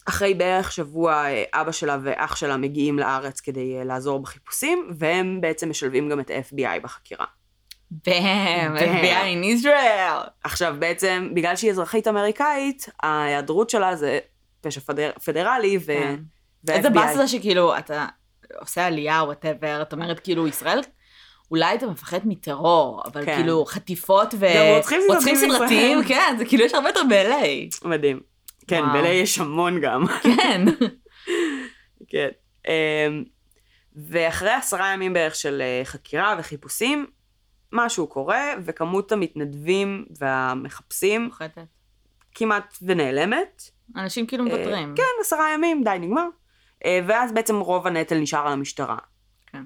[0.04, 5.40] אחרי בערך שבוע אה, אבא שלה ואח שלה מגיעים לארץ כדי אה, לעזור בחיפושים, והם
[5.40, 7.26] בעצם משלבים גם את ה-FBI בחקירה.
[7.92, 8.78] Damn.
[8.78, 10.28] FBI in Israel.
[10.44, 14.18] עכשיו בעצם, בגלל שהיא אזרחית אמריקאית, ההיעדרות שלה זה
[14.60, 15.86] פשע פדר, פדרלי, ו...
[15.86, 16.16] כן.
[16.68, 16.92] איזה FBI.
[16.92, 18.06] באס זה שכאילו, אתה
[18.60, 20.80] עושה עלייה, וואטאבר, את אומרת כאילו, ישראל,
[21.50, 23.36] אולי אתה מפחד מטרור, אבל כן.
[23.36, 24.46] כאילו, חטיפות ו...
[24.56, 24.64] גם
[25.08, 26.04] רוצחים סדרתיים.
[26.04, 27.88] כן, זה כאילו יש הרבה יותר ב-LA.
[27.88, 28.20] מדהים.
[28.66, 28.82] כן.
[28.92, 30.06] ב-LA יש המון גם.
[30.22, 30.64] כן.
[32.08, 32.28] כן.
[32.68, 33.24] אמ,
[33.96, 37.06] ואחרי עשרה ימים בערך של אה, חקירה וחיפושים,
[37.72, 41.58] משהו קורה, וכמות המתנדבים והמחפשים פוחדת.
[42.34, 43.62] כמעט ונעלמת.
[43.96, 44.94] אנשים כאילו אה, מוותרים.
[44.96, 46.28] כן, עשרה ימים, די, נגמר.
[46.84, 48.96] אה, ואז בעצם רוב הנטל נשאר על המשטרה.
[49.46, 49.62] כן.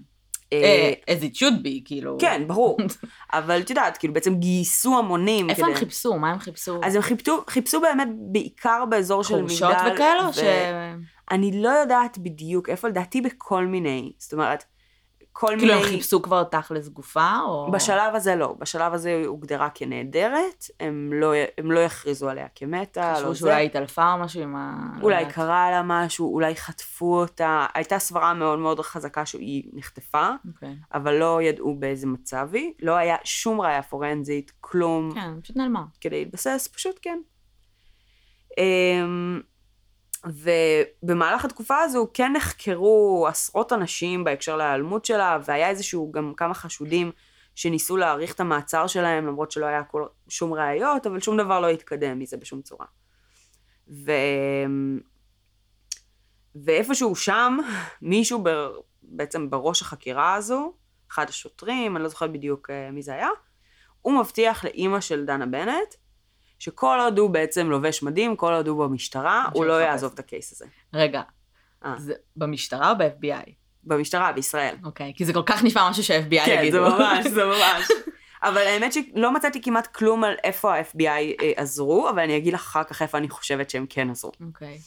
[0.52, 2.16] אה, אה, as it should be, כאילו.
[2.20, 2.76] כן, ברור.
[3.32, 5.50] אבל את יודעת, כאילו בעצם גייסו המונים.
[5.50, 6.18] איפה הם כדי- חיפשו?
[6.18, 6.80] מה הם חיפשו?
[6.84, 9.48] אז הם חיפשו, חיפשו באמת בעיקר באזור של מגדל.
[9.48, 10.22] חורשות וכאלה?
[10.24, 10.40] או ו- ש...
[11.30, 14.12] אני לא יודעת בדיוק איפה, לדעתי בכל מיני.
[14.18, 14.64] זאת אומרת,
[15.38, 15.86] כל כאילו מיני...
[15.86, 17.70] הם חיפשו כבר תכלס גופה, או...
[17.72, 23.12] בשלב הזה לא, בשלב הזה היא הוגדרה כנעדרת, הם לא, הם לא יכריזו עליה כמתה,
[23.12, 23.38] לא חשבו זה.
[23.38, 24.76] שאולי התעלפה או משהו עם ה...
[24.96, 25.34] לא אולי יודעת.
[25.34, 30.76] קרה לה משהו, אולי חטפו אותה, הייתה סברה מאוד מאוד חזקה שהיא נחטפה, אוקיי.
[30.94, 35.84] אבל לא ידעו באיזה מצב היא, לא היה שום ראייה פורנזית, כלום, כן, פשוט נעלמה.
[36.00, 37.18] כדי להתבסס, פשוט כן.
[38.58, 39.40] אמ,
[40.24, 47.12] ובמהלך התקופה הזו כן נחקרו עשרות אנשים בהקשר להיעלמות שלה, והיה איזשהו גם כמה חשודים
[47.54, 51.68] שניסו להאריך את המעצר שלהם, למרות שלא היה כל, שום ראיות, אבל שום דבר לא
[51.68, 52.86] התקדם מזה בשום צורה.
[53.88, 54.12] ו...
[56.64, 57.56] ואיפשהו שם,
[58.02, 58.48] מישהו ב...
[59.02, 60.72] בעצם בראש החקירה הזו,
[61.10, 63.28] אחד השוטרים, אני לא זוכרת בדיוק אה, מי זה היה,
[64.02, 65.94] הוא מבטיח לאימא של דנה בנט,
[66.58, 69.72] שכל עוד הוא בעצם לובש מדים, כל עוד הוא במשטרה, הוא לא.
[69.72, 70.64] יעזוב את הקייס הזה.
[70.94, 71.22] רגע,
[71.84, 71.94] אה.
[71.98, 73.50] זה במשטרה או ב-FBI?
[73.84, 74.74] במשטרה, בישראל.
[74.84, 76.76] אוקיי, כי זה כל כך נשמע משהו שה-FBI כן, יגידו.
[76.90, 77.88] זה ממש, זה ממש.
[78.42, 81.06] אבל האמת שלא מצאתי כמעט כלום על איפה ה-FBI
[81.42, 84.32] אה, עזרו, אבל אני אגיד לך אחר כך איפה אני חושבת שהם כן עזרו.
[84.46, 84.78] אוקיי.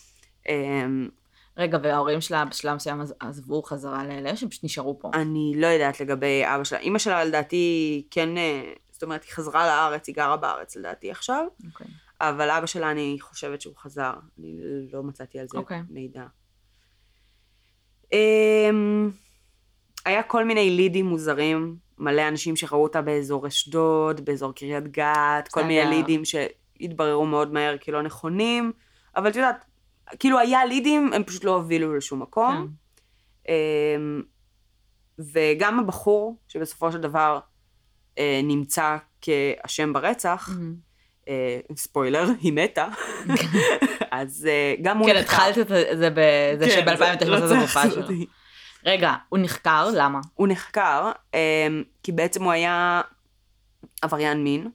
[0.49, 1.09] אמ,
[1.57, 5.09] רגע, וההורים שלה בשלב מסוים עז- עזבו חזרה לאלה, שהם פשוט נשארו פה.
[5.13, 6.79] אני לא יודעת לגבי אבא שלה.
[6.79, 8.61] אימא שלה לדעתי כן, אה,
[8.99, 11.87] זאת אומרת, היא חזרה לארץ, היא גרה בארץ לדעתי עכשיו, אוקיי.
[12.21, 14.13] אבל אבא שלה, אני חושבת שהוא חזר.
[14.39, 14.57] אני
[14.93, 15.81] לא מצאתי על זה אוקיי.
[15.89, 16.23] מידע.
[18.13, 19.11] אמ,
[20.05, 25.63] היה כל מיני לידים מוזרים, מלא אנשים שראו אותה באזור אשדוד, באזור קריית גת, כל
[25.63, 25.89] מיני.
[25.89, 28.71] לידים שהתבררו מאוד מהר כלא נכונים,
[29.15, 29.65] אבל את יודעת,
[30.19, 32.67] כאילו היה לידים, הם פשוט לא הובילו לשום מקום.
[33.43, 33.53] כן.
[33.53, 34.21] אמ,
[35.19, 37.39] וגם הבחור, שבסופו של דבר
[38.43, 40.89] נמצא כאשם ברצח, מהמם.
[41.29, 42.87] אה, ספוילר, היא מתה,
[44.11, 45.35] אז אה, גם הוא כן, נחקר.
[45.35, 48.15] התחלת את זה בזה כן, שב-2009 לא זה גופה לעשות שלו.
[48.85, 50.19] רגע, הוא נחקר, למה?
[50.33, 51.39] הוא נחקר, אמ,
[52.03, 53.01] כי בעצם הוא היה
[54.01, 54.69] עבריין מין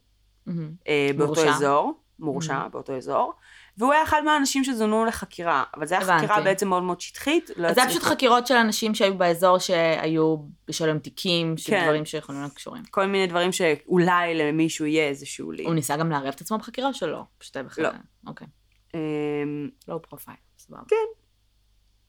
[0.47, 0.71] מהמם.
[0.89, 1.49] אה, באותו.
[1.49, 3.35] אזור, מורשע באותו אזור,
[3.79, 6.19] והוא היה אחד מהאנשים שזומנו לחקירה, אבל זו הייתה.
[6.19, 7.51] חקירה בעצם מאוד מאוד שטחית.
[7.57, 10.37] לא אז זה היה פשוט חקירות של אנשים שהיו באזור שהיו
[10.69, 11.85] בשלם תיקים, של כן.
[11.85, 12.85] דברים שיכולים להיות קשורים.
[12.91, 15.65] כל מיני דברים שאולי למישהו יהיה איזשהו לי.
[15.65, 17.23] הוא ניסה גם לערב את עצמו בחקירה או שלא?
[17.39, 17.85] פשוט היה בכלל...
[17.85, 17.91] לא.
[18.27, 18.47] אוקיי.
[18.95, 20.83] אמ, לא פרופייל, סבבה.
[20.89, 20.97] כן.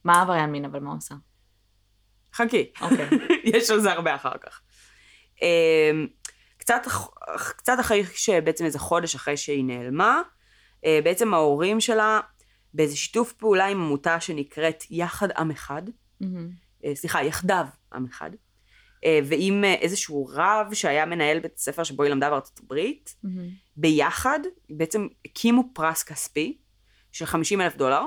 [0.04, 1.16] מה עבריין מין, אבל מה הוא עושה?
[2.34, 3.10] חכי, אוקיי.
[3.54, 4.62] יש על זה הרבה אחר כך.
[5.42, 6.08] אמ,
[6.58, 6.88] קצת,
[7.58, 10.22] קצת אחרי שבעצם איזה חודש אחרי שהיא נעלמה,
[11.04, 12.20] בעצם ההורים שלה,
[12.74, 15.82] באיזה שיתוף פעולה עם עמותה שנקראת יחד עם אחד,
[16.22, 16.50] מהמם.
[16.86, 18.30] אה, סליחה, יחדיו עם אחד,
[19.06, 23.50] אה, ועם אה, איזשהו רב שהיה מנהל בית ספר שבו היא למדה בארצות הברית, מהמם.
[23.78, 26.58] ביחד בעצם הקימו פרס כספי
[27.12, 28.04] של 50 אלף דולר.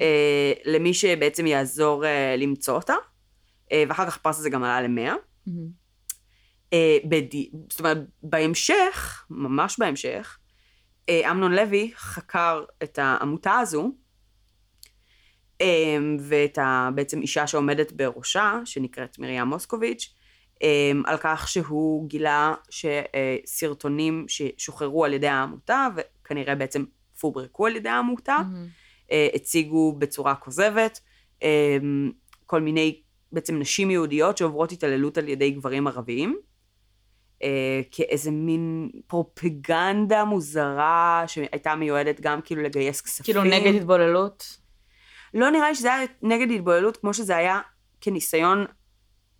[0.00, 2.94] אה, למי שבעצם יעזור אה, למצוא אותה,
[3.72, 5.10] אה, ואחר כך הפרס הזה גם עלה ל-100.
[5.46, 5.68] מהמם.
[6.72, 7.50] אה, בדי...
[7.70, 10.39] זאת אומרת, בהמשך, ממש בהמשך, אה,
[11.30, 13.90] אמנון לוי חקר את העמותה הזו,
[15.60, 16.88] אה, ואת ה...
[16.94, 20.14] בעצם אישה שעומדת בראשה, שנקראת מרים מוסקוביץ',
[20.62, 26.84] אה, על כך שהוא גילה שסרטונים ששוחררו על ידי העמותה, וכנראה בעצם
[27.20, 28.38] פוברקו על ידי העמותה.
[29.12, 31.00] אה, הציגו בצורה כוזבת
[31.42, 31.76] אה,
[32.46, 33.00] כל מיני
[33.32, 36.38] בעצם נשים יהודיות שעוברות התעללות על ידי גברים ערביים.
[37.42, 43.24] אה, כאיזה מין פרופגנדה מוזרה שהייתה מיועדת גם כאילו לגייס כספים.
[43.24, 44.58] כאילו נגד התבוללות.
[45.34, 47.60] לא נראה לי שזה היה נגד התבוללות כמו שזה היה
[48.00, 48.66] כניסיון,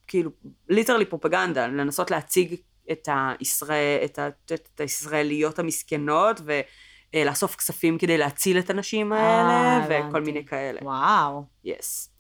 [0.07, 0.31] כאילו,
[0.69, 2.55] literally פרופגנדה, לנסות להציג
[2.93, 3.09] את,
[3.39, 6.41] הישראל, את, ה, את הישראליות המסכנות
[7.15, 10.21] ולאסוף כספים כדי להציל את הנשים האלה אה, וכל הבנתי.
[10.33, 10.81] מיני כאלה.
[10.83, 11.45] וואו.
[11.65, 12.11] yes.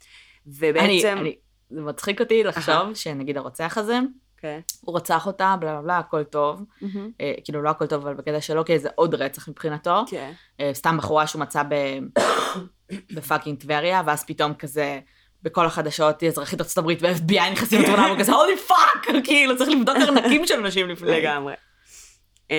[0.46, 1.16] אני, ובעצם...
[1.20, 1.36] אני,
[1.70, 3.98] זה מצחיק אותי לחשוב שנגיד הרוצח הזה,
[4.40, 4.62] אוקיי.
[4.80, 6.64] הוא רצח אותה, בלה בלה בלה, הכל טוב.
[6.80, 7.10] מהמם.
[7.20, 10.04] אה, כאילו לא הכל טוב, אבל בקטע שלו, כי זה עוד רצח מבחינתו.
[10.06, 10.32] כן.
[10.60, 12.20] אה, סתם בחורה שהוא מצא ב-
[13.16, 15.00] ב fucking טבריה, ואז פתאום כזה,
[15.42, 19.14] בכל החדשות, אזרחית ארצות הברית ו-FBI נכנסים לתמונה, והוא כזה, holy fuck!
[19.26, 21.10] כאילו, צריך לבדוק ארנקים של נשים לפני.
[21.10, 21.54] לגמרי.
[22.50, 22.56] אמ,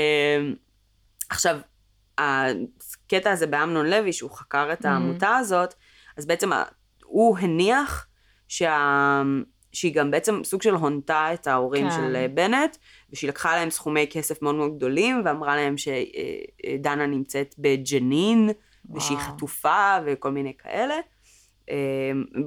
[1.30, 1.58] עכשיו,
[2.18, 4.86] הקטע הזה באמנון לוי, שהוא חקר את.
[4.86, 5.74] העמותה הזאת,
[6.18, 6.50] אז בעצם
[7.06, 8.08] הוא הניח
[8.48, 9.22] שה...
[9.74, 11.96] שהיא גם בעצם סוג של הונתה את ההורים כן.
[11.96, 12.78] של אה, בנט,
[13.12, 18.50] ושהיא לקחה להם סכומי כסף מאוד מאוד גדולים, ואמרה להם שדנה נמצאת בג'נין,
[18.96, 19.30] ושהיא וואו.
[19.30, 20.96] חטופה וכל מיני כאלה.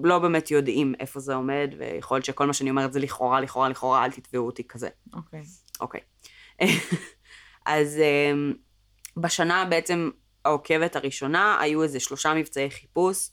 [0.04, 3.68] לא באמת יודעים איפה זה עומד, ויכול להיות שכל מה שאני אומרת זה לכאורה, לכאורה,
[3.68, 4.88] לכאורה, אל תתבעו אותי כזה.
[5.14, 5.42] אוקיי.
[5.80, 6.00] אוקיי.
[7.66, 8.00] אז
[9.16, 10.10] בשנה בעצם
[10.44, 13.28] העוקבת הראשונה, היו איזה שלושה מבצעי חיפוש,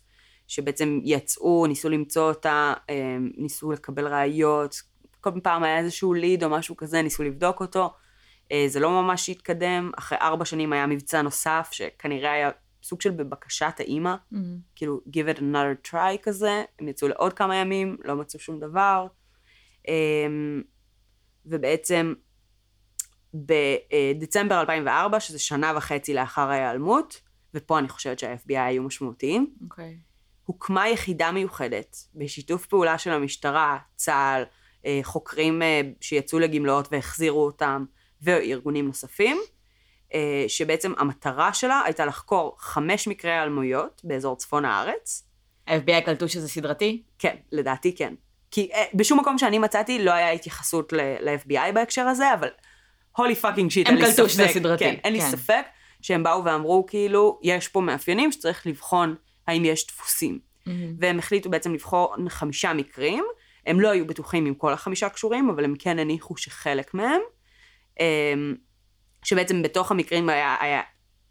[0.52, 4.76] שבעצם יצאו, ניסו למצוא אותה, אמ, ניסו לקבל ראיות,
[5.22, 7.94] כל פעם היה איזשהו ליד או משהו כזה, ניסו לבדוק אותו.
[8.52, 9.92] אה, זה לא ממש התקדם.
[9.98, 12.50] אחרי ארבע שנים היה מבצע נוסף, שכנראה היה
[12.84, 14.58] סוג של בבקשת האימא, מהמם.
[14.76, 19.08] כאילו give it another try כזה, הם יצאו לעוד כמה ימים, לא מצאו שום דבר.
[19.88, 20.62] אמ,
[21.46, 22.14] ובעצם
[23.34, 27.22] בדצמבר 2004, שזה שנה וחצי לאחר ההיעלמות,
[27.54, 30.11] ופה אני חושבת שה-FBI היו משמעותיים, אוקיי.
[30.46, 34.44] הוקמה יחידה מיוחדת בשיתוף פעולה של המשטרה, צה"ל,
[34.86, 37.86] אה, חוקרים אה, שיצאו לגמלאות והחזירו אותם,
[38.22, 39.38] וארגונים נוספים,
[40.14, 45.28] אה, שבעצם המטרה שלה הייתה לחקור חמש מקרי היעלמויות באזור צפון הארץ,
[45.68, 47.04] ה-FBI קלטו שזה סדרתי?
[47.20, 48.14] כן, לדעתי כן.
[48.52, 52.50] כי בשום מקום שאני מצאתי לא היה התייחסות ל-FBI בהקשר הזה, אבל
[53.18, 54.34] holy fucking shit, הם אין לי קלטו ספק.
[54.34, 55.30] שזה סדרתי, כן, אין לי כן.
[55.30, 55.66] ספק
[56.02, 59.16] שהם באו ואמרו, כאילו, יש פה מאפיינים שצריך לבחון
[59.48, 60.40] האם יש דפוסים.
[60.66, 60.96] מהמם.
[61.00, 63.24] והם החליטו בעצם לבחור חמישה מקרים.
[63.68, 67.22] הם לא היו בטוחים אם כל החמישה קשורים, אבל הם כן הניחו שחלק מהם.
[68.00, 68.56] אמ,
[69.24, 70.82] שבעצם בתוך המקרים היה, היה,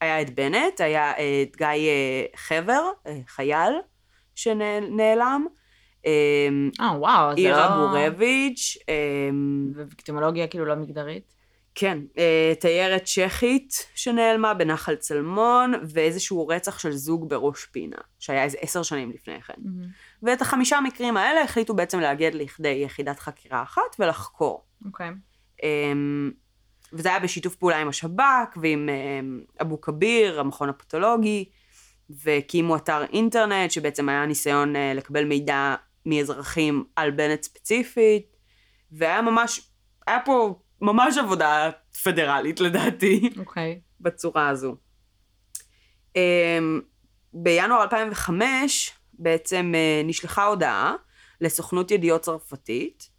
[0.01, 3.73] היה את בנט, היה אה, את גיא אה, חבר, אה, חייל,
[4.35, 5.47] שנעלם,
[6.07, 7.49] אמ, אה, וואו, זה לא...
[7.49, 11.40] עירה גורביץ', אמ, וויקטימולוגיה כאילו לא מגדרית?
[11.81, 18.59] כן, אה, תיירת צ'כית שנעלמה בנחל צלמון, ואיזשהו רצח של זוג בראש פינה, שהיה איזה
[18.61, 19.55] עשר שנים לפני כן.
[19.59, 19.89] מהמם.
[20.23, 24.65] ואת החמישה מקרים האלה החליטו בעצם לאגד לכדי יחידת חקירה אחת ולחקור.
[24.85, 25.11] אוקיי.
[25.63, 26.31] אמ,
[26.93, 31.45] וזה היה בשיתוף פעולה עם השב"כ ועם אמ, אבו כביר, המכון הפתולוגי,
[32.11, 35.75] והקימו אתר אינטרנט שבעצם היה ניסיון אה, לקבל מידע
[36.07, 38.37] מאזרחים על בנט ספציפית,
[38.93, 39.71] והיה ממש,
[40.07, 41.71] היה פה ממש עבודה
[42.03, 43.31] פדרלית לדעתי.
[43.39, 43.81] אוקיי.
[44.01, 44.77] בצורה הזו.
[46.17, 46.81] אמ,
[47.33, 50.95] בינואר 2005 בעצם אה, נשלחה הודעה
[51.41, 53.11] לסוכנות ידיעות צרפתית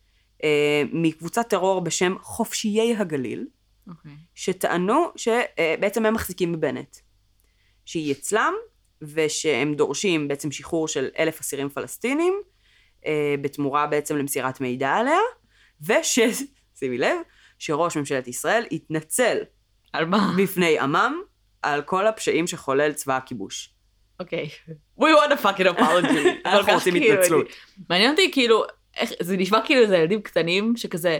[0.43, 3.47] אה, מקבוצת טרור בשם חופשיי הגליל,
[3.87, 4.11] אוקיי.
[4.35, 6.97] שטענו שבעצם הם מחזיקים בבנט.
[7.85, 8.53] שהיא אצלם,
[9.01, 12.33] ושהם דורשים בעצם שחרור של אלף אסירים פלסטינים,
[13.05, 15.19] אה, בתמורה בעצם למסירת מידע עליה,
[15.81, 16.19] וש...
[16.79, 17.17] שימי לב,
[17.61, 19.37] שראש ממשלת ישראל התנצל
[19.93, 20.33] על מה?
[20.37, 21.21] בפני עמם
[21.61, 23.73] על כל הפשעים שחולל צבא הכיבוש.
[24.19, 24.49] אוקיי.
[24.99, 26.27] We want a fucking apology.
[26.45, 27.45] אנחנו רוצים התנצלות.
[27.89, 28.63] מעניין אותי כאילו,
[28.97, 31.19] איך, זה נשמע כאילו זה ילדים קטנים שכזה,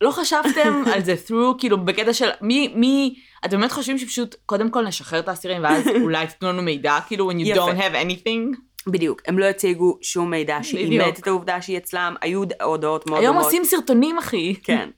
[0.00, 4.70] לא חשבתם על זה through, כאילו בקטע של מי, מי, אתם באמת חושבים שפשוט קודם
[4.70, 7.70] כל נשחרר את האסירים ואז אולי תיתנו לנו מידע, כאילו when you יפה.
[7.70, 8.60] don't have anything?
[8.86, 11.18] בדיוק, הם לא הציגו שום מידע שאימת.
[11.18, 13.46] את העובדה שהיא אצלם, היו הודעות מאוד היום דומות.
[13.46, 14.54] עושים סרטונים, אחי.
[14.62, 14.90] כן.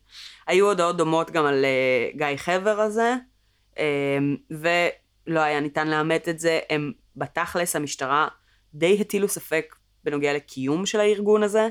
[0.51, 3.15] היו הודעות דומות גם על uh, גיא חבר הזה,
[3.75, 3.81] um,
[4.51, 6.61] ולא היה ניתן לאמת את זה.
[6.71, 8.29] הם, בתכלס, המשטרה
[8.75, 11.69] די הטילו ספק בנוגע לקיום של הארגון הזה.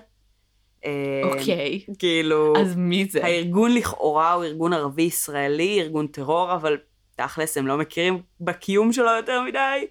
[0.82, 0.86] Um,
[1.24, 1.86] אוקיי.
[2.00, 3.26] כאילו, אז מי זה?
[3.26, 6.78] הארגון לכאורה הוא ארגון ערבי-ישראלי, ארגון טרור, אבל
[7.16, 9.88] תכלס הם לא מכירים בקיום שלו יותר מדי.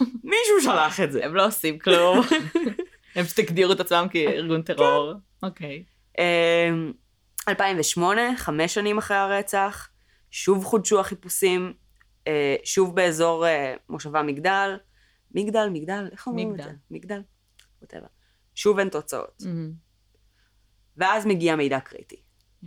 [0.24, 1.24] מישהו שלח את זה.
[1.24, 2.20] הם לא עושים כלום.
[3.14, 5.12] הם פשוט הגדירו את עצמם כארגון טרור.
[5.42, 5.84] אוקיי.
[6.18, 6.92] אמ,
[7.48, 9.88] 2008, חמש שנים אחרי הרצח,
[10.30, 11.72] שוב חודשו החיפושים,
[12.26, 14.76] אה, שוב באזור אה, מושבה מגדל.
[15.34, 16.64] מגדל, מגדל, איך אומרים את מגדל.
[16.64, 16.76] זה?
[16.90, 17.22] מגדל?
[17.84, 18.08] whatever.
[18.54, 19.42] שוב אין תוצאות.
[20.96, 22.22] ואז מגיע מידע קריטי.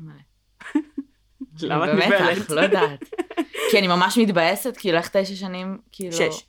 [1.61, 2.37] למה את נבהלת?
[2.37, 2.99] במתח, לא יודעת.
[3.71, 6.13] כי אני ממש מתבאסת, כאילו איך תשע שנים, כאילו...
[6.13, 6.47] שש.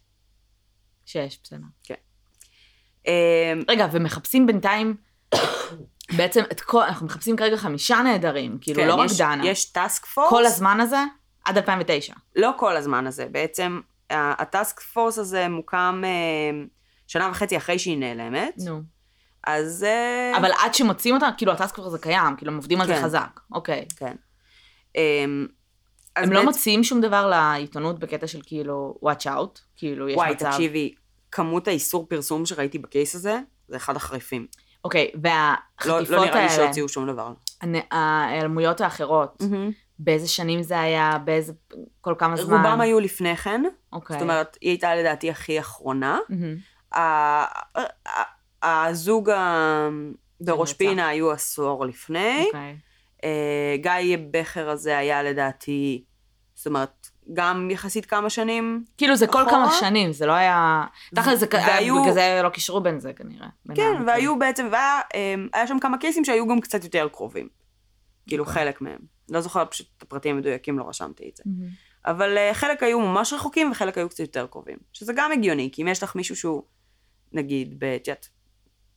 [1.05, 1.67] שש, בסדר.
[3.07, 3.13] אמ,
[3.69, 4.97] רגע, ומחפשים בינתיים,
[6.17, 9.47] בעצם את כל, אנחנו מחפשים כרגע חמישה נעדרים, כאילו כן, לא רק יש- דנה.
[9.47, 10.31] יש טאסק פורס.
[10.31, 10.99] כל הזמן הזה,
[11.45, 12.15] עד 2009.
[12.37, 16.65] לא כל הזמן הזה, בעצם הטאסק פורס הזה מוקם אה,
[17.07, 18.83] שנה וחצי אחרי שהיא נעלמת, נו.
[19.47, 19.85] אז...
[19.85, 22.95] אה, אבל עד שמוצאים אותה, כאילו הטאסק פורס הזה קיים, כאילו הם עובדים על זה
[22.95, 23.03] כן.
[23.03, 23.41] חזק.
[23.53, 23.85] אוקיי.
[23.97, 24.15] כן.
[24.95, 25.03] אז
[26.25, 30.33] הם לא בעצם- מוציאים שום דבר לעיתונות בקטע של כאילו, watch out, כאילו יש וואי,
[30.33, 30.51] מצב.
[30.51, 30.95] תקשיבי,
[31.31, 33.39] כמות האיסור פרסום שראיתי בקייס הזה,
[33.69, 34.47] זה אחד החריפים.
[34.87, 37.33] אוקיי, לא, והחטיפות לא נראה לי האלה, שהוציאו שום דבר.
[37.91, 39.43] ההיעלמויות האחרות,
[39.99, 41.53] באיזה שנים זה היה, באיזה,
[42.01, 42.57] כל כמה זמן?
[42.57, 44.15] רובם היו לפני כן, אוקיי.
[44.15, 46.19] זאת אומרת, היא הייתה לדעתי הכי אחרונה.
[48.63, 49.31] הזוג
[50.41, 50.73] בראש.
[50.73, 52.45] פינה היו עשור לפני.
[52.47, 52.77] אוקיי.
[53.25, 56.05] אה, גיא בכר הזה היה לדעתי,
[56.55, 58.85] זאת אומרת, גם יחסית כמה שנים.
[58.97, 59.51] כאילו זה כל אחורה?
[59.51, 60.85] כמה שנים, זה לא היה...
[61.15, 63.49] תכל'ס זה והיו- בגלל זה לא קישרו בין זה כנראה.
[63.67, 64.07] בין כן, המקרים.
[64.07, 67.49] והיו בעצם, והיה אה, היה שם כמה קייסים שהיו גם קצת יותר קרובים.
[68.27, 68.55] כאילו אוקיי.
[68.55, 68.99] חלק מהם.
[69.31, 71.43] לא זוכרת פשוט את הפרטים המדויקים, לא רשמתי את זה.
[71.47, 71.71] מהמם.
[72.07, 74.77] אבל uh, חלק היו ממש רחוקים וחלק היו קצת יותר קרובים.
[74.93, 76.63] שזה גם הגיוני, כי אם יש לך מישהו שהוא,
[77.33, 78.29] נגיד, את יודעת,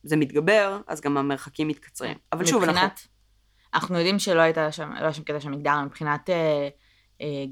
[0.02, 2.16] זה מתגבר, אז גם המרחקים מתקצרים.
[2.32, 2.80] אבל שוב, אנחנו...
[2.80, 3.00] מבחינת,
[3.74, 6.68] אנחנו יודעים שלא הייתה שם, לא היה שם קטע של מגדר, מבחינת אה,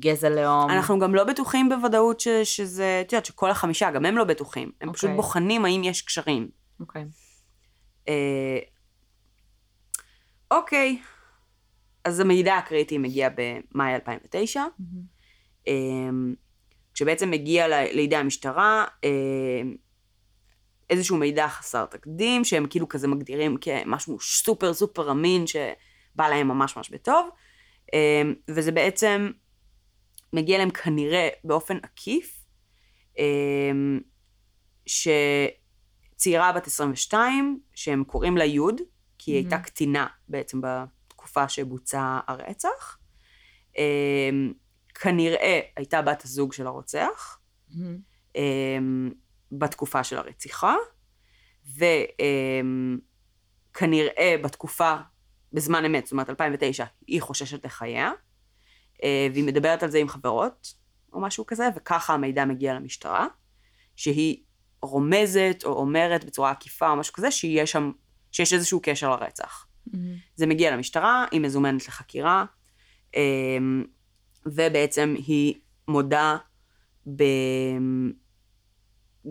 [0.00, 0.70] גזע לאום.
[0.70, 4.72] אנחנו גם לא בטוחים בוודאות ש, שזה, את יודעת, שכל החמישה, גם הם לא בטוחים.
[4.81, 5.16] הם פשוט אוקיי.
[5.16, 6.48] בוחנים האם יש קשרים.
[6.81, 7.04] אוקיי.
[8.09, 8.59] אה,
[10.50, 10.98] אוקיי,
[12.04, 14.61] אז המידע הקריטי מגיע במאי 2009.
[14.61, 15.02] מהמם.
[15.66, 16.35] אמ,
[16.94, 19.76] כשבעצם מגיע ל- לידי המשטרה אמ,
[20.90, 26.76] איזשהו מידע חסר תקדים, שהם כאילו כזה מגדירים כמשהו סופר סופר אמין, שבא להם ממש
[26.76, 27.28] ממש בטוב,
[27.92, 29.31] אמ, וזה בעצם
[30.32, 32.44] מגיע להם כנראה באופן עקיף,
[33.18, 34.00] אמ,
[34.86, 38.80] שצעירה בת 22, שהם קוראים לה יוד,
[39.18, 39.64] כי היא הייתה מהמם.
[39.64, 42.98] קטינה בעצם בתקופה שבוצע הרצח.
[43.78, 44.52] אמ,
[44.94, 47.38] כנראה הייתה בת הזוג של הרוצח,
[47.74, 47.98] מהמם.
[48.36, 49.10] אמ,
[49.52, 50.74] בתקופה של הרציחה,
[53.76, 54.96] וכנראה בתקופה,
[55.52, 58.10] בזמן אמת, זאת אומרת 2009, היא חוששת לחייה,
[59.04, 60.74] והיא מדברת על זה עם חברות,
[61.12, 63.26] או משהו כזה, וככה המידע מגיע למשטרה,
[63.96, 64.42] שהיא
[64.82, 67.92] רומזת או אומרת בצורה עקיפה או משהו כזה, שיש שם,
[68.32, 69.66] שיש איזשהו קשר לרצח.
[69.92, 70.14] מהמם.
[70.37, 72.44] זה מגיע למשטרה, היא מזומנת לחקירה,
[73.16, 73.84] אמ,
[74.46, 75.54] ובעצם היא
[75.88, 76.37] מודה
[77.16, 77.22] ב...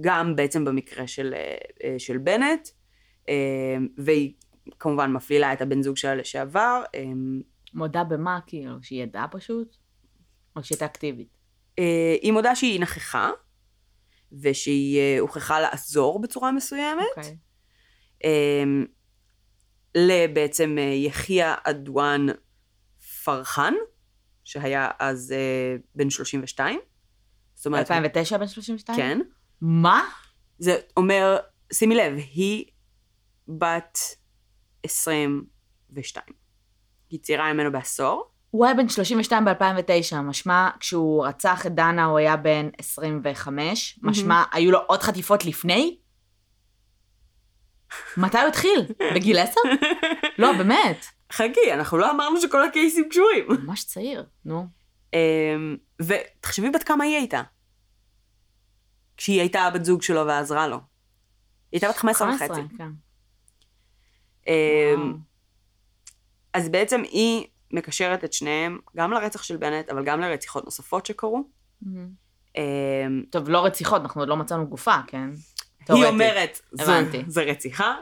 [0.01, 1.33] גם בעצם במקרה של,
[1.83, 2.69] אה, של בנט,
[3.97, 4.33] והיא
[4.79, 6.83] כמובן מפלילה את הבן זוג שלה לשעבר.
[7.77, 9.77] מודה במה, כאילו, שהיא ידעה פשוט?
[10.55, 11.37] או שהיא הייתה אקטיבית?
[11.79, 13.29] אה, היא מודה שהיא נכחה,
[14.41, 17.05] ושהיא אה, הוכחה לעזור בצורה מסוימת.
[17.17, 17.37] אוקיי.
[18.23, 18.85] אמ,
[19.95, 22.25] לבעצם אה, יחיא עדואן
[23.23, 23.73] פרחן,
[24.43, 25.33] שהיה אז
[25.95, 26.79] בן 32.
[27.53, 28.97] זאת אומרת, ב-2009 בן 32?
[28.97, 29.19] כן.
[29.61, 30.09] מה?
[30.59, 31.37] זה אומר,
[31.73, 32.65] שימי לב, היא
[33.47, 33.97] בת
[34.83, 36.46] 22.
[37.09, 38.31] היא צעירה ממנו בעשור.
[38.51, 44.43] הוא היה בן 32 ב-2009, משמע כשהוא רצח את דנה הוא היה בן 25, משמע
[44.51, 45.97] היו לו עוד חטיפות לפני?
[48.17, 48.85] מתי הוא התחיל?
[49.15, 49.51] בגיל 10?
[50.39, 51.05] לא, באמת.
[51.31, 53.45] חכי, אנחנו לא אמרנו שכל הקייסים קשורים.
[53.65, 54.67] ממש צעיר, נו.
[55.13, 57.41] אמ, ותחשבי בת כמה היא הייתה.
[59.17, 60.75] כשהיא הייתה הבת זוג שלו ועזרה לו.
[60.75, 60.83] היא
[61.71, 62.61] הייתה בת 15 וחצי.
[62.77, 62.89] כן.
[66.57, 71.43] אז בעצם היא מקשרת את שניהם, גם לרצח של בנט, אבל גם לרציחות נוספות שקרו.
[71.81, 72.09] מהמם.
[72.57, 75.29] אמ, טוב, לא רציחות, אנחנו עוד לא מצאנו גופה, כן?
[75.85, 76.09] תיאורטית.
[76.09, 76.91] אומרת, זו.
[77.27, 77.95] זה רציחה.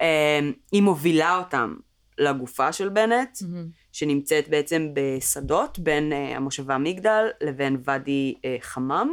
[0.00, 1.76] אמ, היא מובילה אותם
[2.18, 3.68] לגופה של בנט, מהמם.
[3.92, 9.12] שנמצאת בעצם בשדות בין אה, המושבה מגדל לבין ואדי אה, חמם.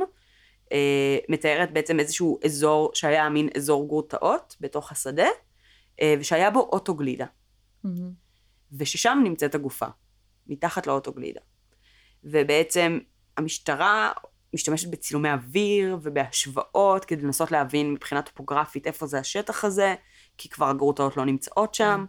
[0.72, 5.28] אה, מתארת בעצם איזשהו אזור שהיה מין אזור גרוטאות בתוך השדה,
[6.02, 7.26] אה, ושהיה בו אוטוגלידה.
[7.84, 8.23] מהמם.
[8.78, 9.88] וששם נמצאת הגופה,
[10.48, 11.42] מתחת לאוטוגלידה.
[12.24, 13.00] ובעצם
[13.38, 14.12] המשטרה
[14.54, 19.96] משתמשת בצילומי אוויר ובהשוואות כדי לנסות להבין מבחינה טופוגרפית איפה זה השטח הזה,
[20.38, 22.06] כי כבר הגרוטאות לא נמצאות שם.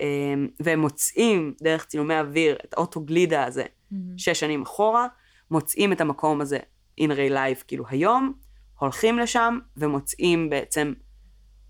[0.00, 4.18] אמ, והם מוצאים דרך צילומי אוויר את האוטוגלידה הזה מהמם.
[4.18, 5.06] שש שנים אחורה,
[5.50, 6.58] מוצאים את המקום הזה
[7.00, 8.32] in real life כאילו היום,
[8.78, 10.92] הולכים לשם ומוצאים בעצם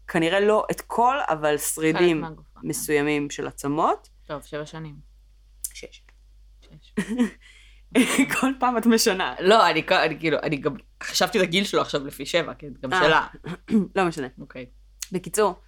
[0.08, 2.32] כנראה לא את כל, אבל שרידים כן.
[2.62, 4.08] מסוימים של עצמות.
[4.26, 4.94] טוב, שבע שנים.
[5.74, 6.02] שש.
[6.60, 6.94] שש.
[8.40, 9.34] כל פעם את משנה.
[9.40, 9.82] לא, אני
[10.20, 13.00] כאילו, אני גם חשבתי את הגיל שלו עכשיו לפי שבע, כן, גם אה.
[13.04, 13.26] שלה.
[13.96, 14.26] לא משנה.
[14.40, 14.66] אוקיי.
[15.12, 15.60] בקיצור,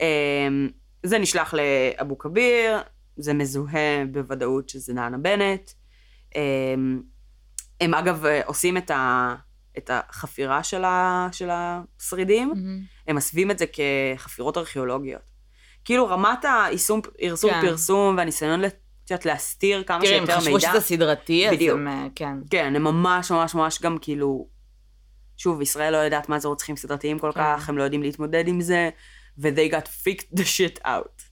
[0.00, 0.68] אמ,
[1.02, 2.78] זה נשלח לאבו כביר,
[3.16, 5.70] זה מזוהה בוודאות שזה נענה בנט.
[6.36, 7.02] אמ,
[7.80, 9.34] הם אגב אה, עושים את, ה,
[9.78, 12.80] את החפירה של, ה, של השרידים, מהמם.
[13.08, 15.35] הם מסווים את זה כחפירות ארכיאולוגיות.
[15.86, 17.60] כאילו רמת האיסום, פרסום, כן.
[17.60, 18.72] פרסום והניסיון את
[19.10, 20.70] יודעת, להסתיר כמה תראי, הם שיותר חשבו מידע.
[20.70, 21.78] שזה סדרתי, אז בדיוק.
[21.78, 22.38] הם, אה, כן.
[22.50, 24.48] כן, הם ממש ממש ממש גם כאילו...
[25.36, 27.40] שוב, ישראל לא יודעת מה זה רוצחים סדרתיים כל כן.
[27.40, 28.90] כך, הם לא יודעים להתמודד עם זה,
[29.38, 31.22] ו-they got fixed the shit out.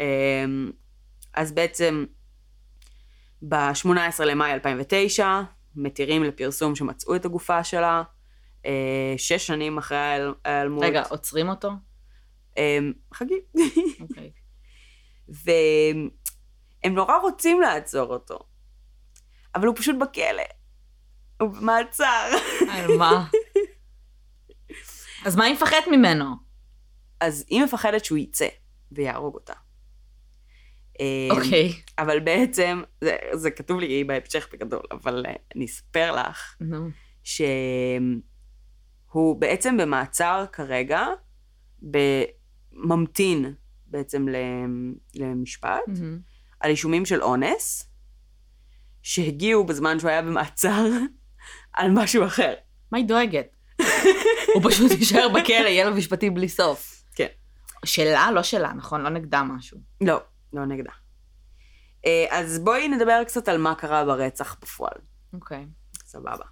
[0.00, 0.70] אמ,
[1.34, 2.04] אז בעצם,
[3.48, 3.88] ב-18
[4.24, 5.40] למאי 2009,
[5.76, 8.02] מתירים לפרסום שמצאו את הגופה שלה,
[8.66, 10.84] אה, שש שנים אחרי ההיעל- ההיעלמות.
[10.84, 11.70] רגע, עוצרים אותו?
[12.56, 13.40] אמ, חגי.
[14.00, 14.32] אוקיי.
[15.28, 18.38] והם נורא רוצים לעצור אותו,
[19.54, 20.42] אבל הוא פשוט בכלא.
[21.40, 22.30] הוא במעצר.
[22.70, 23.28] על מה?
[25.26, 26.24] אז מה היא מפחדת ממנו?
[27.20, 28.48] אז היא מפחדת שהוא יצא
[28.92, 29.54] ויהרוג אותה.
[31.00, 31.72] אמ, אוקיי.
[31.98, 36.88] אבל בעצם, זה, זה כתוב לי בהמשך בגדול, אבל אה, אני אספר לך נו.
[37.24, 41.06] שהוא בעצם במעצר כרגע,
[42.72, 43.54] ממתין
[43.86, 44.26] בעצם
[45.14, 46.18] למשפט, מהמם.
[46.60, 47.90] על אישומים של אונס,
[49.02, 50.86] שהגיעו בזמן שהוא היה במעצר
[51.78, 52.54] על משהו אחר.
[52.92, 53.56] מה היא דואגת?
[54.54, 57.04] הוא פשוט יישאר בכלא, יהיה לו משפטים בלי סוף.
[57.14, 57.26] כן.
[57.84, 58.30] שלה?
[58.30, 59.00] לא שלה, נכון?
[59.00, 59.78] לא נגדה משהו.
[60.00, 60.20] לא,
[60.52, 60.92] לא נגדה.
[62.06, 64.98] אה, אז בואי נדבר קצת על מה קרה ברצח בפועל.
[65.32, 65.66] אוקיי.
[66.04, 66.44] סבבה.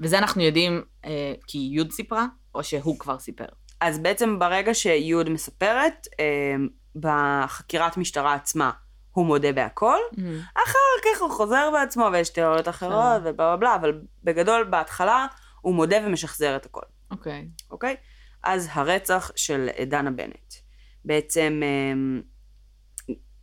[0.00, 3.44] וזה אנחנו יודעים אה, כי יוד סיפרה, או שהוא כבר סיפר?
[3.80, 6.56] אז בעצם ברגע שיוד מספרת, אה,
[6.96, 8.70] בחקירת משטרה עצמה
[9.10, 9.98] הוא מודה בהכל,
[10.54, 13.30] אחר כך הוא חוזר בעצמו ויש תיאוריות אחרות בסדר.
[13.30, 15.26] ובלה בלה בלה, אבל בגדול בהתחלה
[15.60, 17.48] הוא מודה ומשחזר את הכל, אוקיי.
[17.70, 17.96] אוקיי?
[18.42, 20.54] אז הרצח של דנה בנט.
[21.04, 22.22] בעצם הם,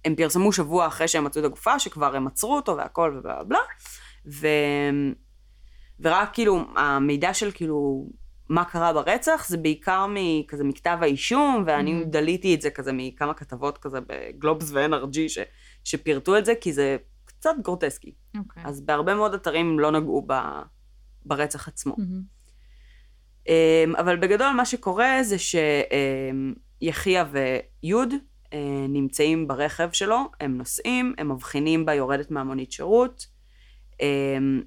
[0.06, 3.44] הם פרסמו שבוע אחרי שהם מצאו את הגופה, שכבר הם עצרו אותו והכל ובלה בלה
[3.44, 3.60] בלה,
[4.32, 4.48] ו...
[6.02, 8.08] ורק כאילו המידע של כאילו
[8.52, 12.06] מה קרה ברצח זה בעיקר מכזה מכתב האישום, ואני Mhm.
[12.06, 15.40] דליתי את זה כזה מכמה כתבות כזה בגלובס ו-NRG ש...
[15.84, 18.14] שפירטו את זה, כי זה קצת גרוטסקי.
[18.38, 18.64] אוקיי.
[18.66, 20.34] אז בהרבה מאוד אתרים לא נגעו ב...
[21.26, 21.96] ברצח עצמו.
[21.98, 22.22] מהמם.
[23.48, 25.36] אמ, אבל בגדול מה שקורה זה
[26.82, 28.14] שיחיה ויוד
[28.54, 33.28] אה, נמצאים ברכב שלו, הם נוסעים, הם מבחינים בה יורדת מהמונית שירות.
[34.02, 34.62] אמ,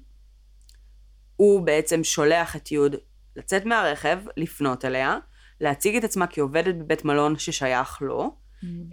[1.35, 2.95] הוא בעצם שולח את יוד
[3.35, 5.17] לצאת מהרכב, לפנות אליה,
[5.61, 8.37] להציג את עצמה כעובדת בבית מלון ששייך לו.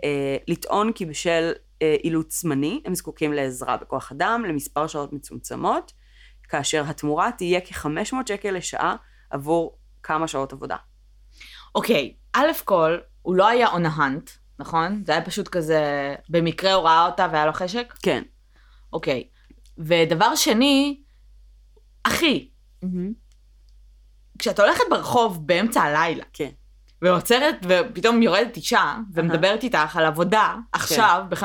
[0.04, 1.52] אה, לטעון כי בשל
[1.82, 5.92] אה, אילוץ זמני הם זקוקים לעזרה בכוח אדם למספר שעות מצומצמות,
[6.48, 8.96] כאשר התמורה תהיה כ-500 שקל לשעה
[9.30, 10.76] עבור כמה שעות עבודה.
[11.74, 15.02] אוקיי, א' כל, הוא לא היה on a hunt, נכון?
[15.06, 17.94] זה היה פשוט כזה, במקרה הוא ראה אותה והיה לו חשק?
[18.02, 18.22] כן.
[18.92, 19.28] אוקיי.
[19.78, 21.02] ודבר שני,
[22.02, 22.50] אחי,
[24.42, 26.48] כשאת הולכת ברחוב באמצע הלילה, כן.
[27.02, 31.42] ועוצרת, ופתאום יורדת אישה, ומדברת איתך על עבודה, עכשיו, בח...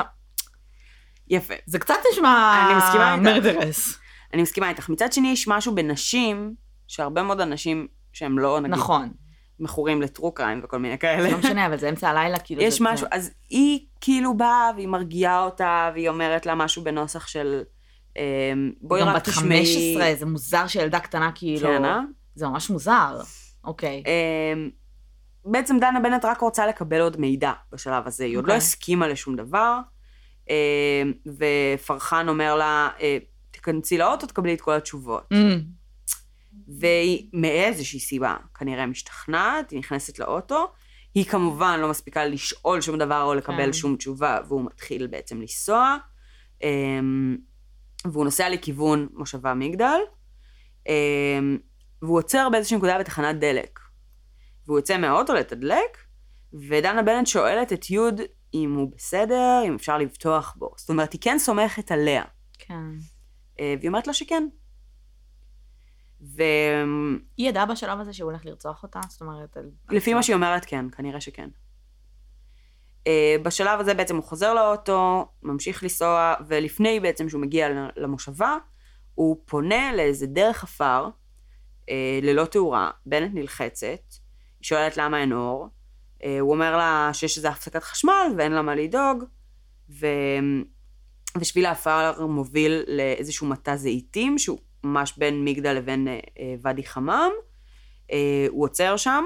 [1.28, 1.54] יפה.
[1.66, 3.22] זה קצת נשמע אני מסכימה איתך.
[3.24, 3.98] מרדרס.
[4.34, 4.88] אני מסכימה איתך.
[4.88, 6.54] מצד שני, יש משהו בנשים,
[6.88, 9.12] שהרבה מאוד אנשים שהם לא, נגיד, נכון.
[9.60, 11.30] מכורים לטרו קריים וכל מיני כאלה.
[11.30, 12.62] לא משנה, אבל זה אמצע הלילה, כאילו...
[12.62, 17.26] יש זה- משהו, אז היא כאילו באה והיא מרגיעה אותה, והיא אומרת לה משהו בנוסח
[17.26, 17.62] של
[18.16, 18.22] אמ,
[18.80, 19.94] בואי גם רק בת תשמעי.
[19.94, 21.68] 15, זה מוזר שילדה קטנה כאילו...
[21.68, 22.00] כן, אה?
[22.38, 23.20] זה ממש מוזר.
[23.64, 24.02] אוקיי.
[24.06, 24.70] אמ,
[25.44, 28.56] בעצם דנה בנט רק רוצה לקבל עוד מידע בשלב הזה, היא עוד לא אוקיי.
[28.56, 29.80] הסכימה לשום דבר,
[30.50, 30.54] אמ,
[31.26, 33.18] ופרחן אומר לה, אה,
[33.50, 35.28] תיכנסי לאוטו, תקבלי את כל התשובות.
[35.32, 35.60] אמ,
[36.68, 40.72] והיא מאיזושהי סיבה כנראה משתכנעת, היא נכנסת לאוטו,
[41.14, 43.72] היא כמובן לא מספיקה לשאול שום דבר או לקבל כן.
[43.72, 45.96] שום תשובה, והוא מתחיל בעצם לנסוע,
[46.62, 47.36] אמ,
[48.04, 49.98] והוא נוסע לכיוון מושבה מגדל,
[52.02, 53.80] והוא עוצר באיזושהי נקודה בתחנת דלק.
[54.66, 55.98] והוא יוצא מהאוטו לתדלק,
[56.68, 58.20] ודנה בנט שואלת את יוד
[58.54, 60.70] אם הוא בסדר, אם אפשר לבטוח בו.
[60.76, 62.22] זאת אומרת, היא כן סומכת עליה.
[62.58, 62.74] כן.
[63.60, 64.48] אה, והיא אומרת לה שכן.
[66.20, 66.42] ולפי
[67.36, 69.00] היא ידעה בשלב הזה שהוא הולך לרצוח אותה?
[69.08, 69.56] זאת אומרת...
[69.56, 69.70] על-
[70.16, 71.48] מה שהיא אומרת, כן, כנראה שכן.
[73.06, 78.56] אה, בשלב הזה בעצם הוא חוזר לאוטו, ממשיך לנסוע, ולפני בעצם שהוא מגיע למושבה,
[79.14, 81.08] הוא פונה לאיזה דרך עפר,
[82.22, 84.00] ללא תאורה, בנט נלחצת,
[84.60, 85.68] היא שואלת למה אין אור,
[86.24, 89.24] אה, הוא אומר לה שיש איזו הפסקת חשמל ואין לה מה לדאוג,
[89.90, 90.06] ו...
[91.40, 97.30] ושביל העפר מוביל לאיזשהו מטע זיתים, שהוא ממש בין מגדל לבין אה, אה, ואדי חמם.
[98.12, 99.24] אה, הוא עוצר שם,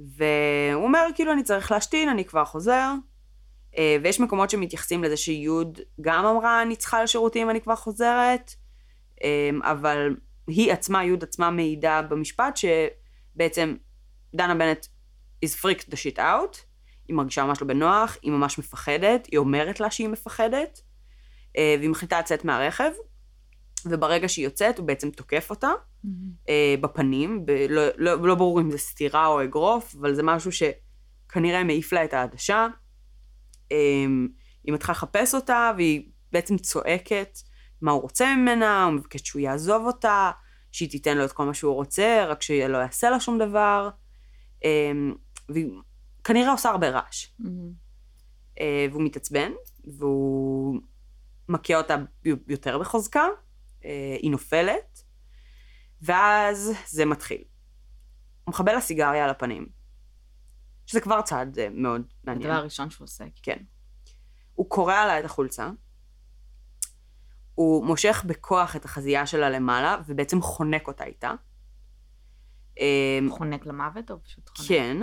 [0.00, 2.92] והוא אומר, כאילו, אני צריך להשתין, אני כבר חוזר.
[3.78, 8.54] אה, ויש מקומות שמתייחסים לזה שיוד גם אמרה, אני צריכה לשירותים, אני כבר חוזרת.
[9.24, 10.16] אה, אבל
[10.46, 13.76] היא עצמה, יוד עצמה מעידה במשפט, שבעצם
[14.34, 14.86] דנה בנט
[15.44, 16.56] is freaked the shit out.
[17.08, 20.80] היא מרגישה ממש לא בנוח, היא ממש מפחדת, היא אומרת לה שהיא מפחדת,
[21.56, 22.90] אה, והיא מחליטה לצאת מהרכב,
[23.86, 25.70] וברגע שהיא יוצאת, הוא בעצם תוקף אותה.
[26.04, 26.30] מהמם.
[26.48, 30.50] אה, בפנים, ב- לא, לא, לא ברור אם זה סטירה או אגרוף, אבל זה משהו
[30.52, 32.66] שכנראה מעיף לה את העדשה.
[33.72, 34.06] אה,
[34.64, 37.38] היא מתחילה לחפש אותה, והיא בעצם צועקת
[37.80, 40.30] מה הוא רוצה ממנה, הוא מבקש שהוא יעזוב אותה,
[40.72, 43.90] שהיא תיתן לו את כל מה שהוא רוצה, רק שלא יעשה לה שום דבר.
[44.64, 44.92] אה,
[45.48, 45.70] והיא
[46.24, 47.26] כנראה עושה הרבה רעש.
[47.38, 47.72] מהמם.
[48.60, 49.52] אה, והוא מתעצבן,
[49.84, 50.80] והוא
[51.48, 51.96] מכה אותה
[52.48, 53.26] יותר בחוזקה,
[53.84, 55.02] אה, היא נופלת,
[56.02, 57.44] ואז זה מתחיל.
[58.44, 59.68] הוא מכבה לה סיגריה על הפנים,
[60.86, 62.50] שזה כבר צעד אה, מאוד מעניין.
[62.50, 63.24] הדבר הראשון שהוא עושה.
[63.42, 63.58] כן.
[64.54, 65.70] הוא קורע לה את החולצה,
[67.56, 71.32] הוא מושך בכוח את החזייה שלה למעלה, ובעצם חונק אותה איתה.
[72.80, 74.68] אה, חונק למוות או פשוט חונק?
[74.68, 74.96] כן.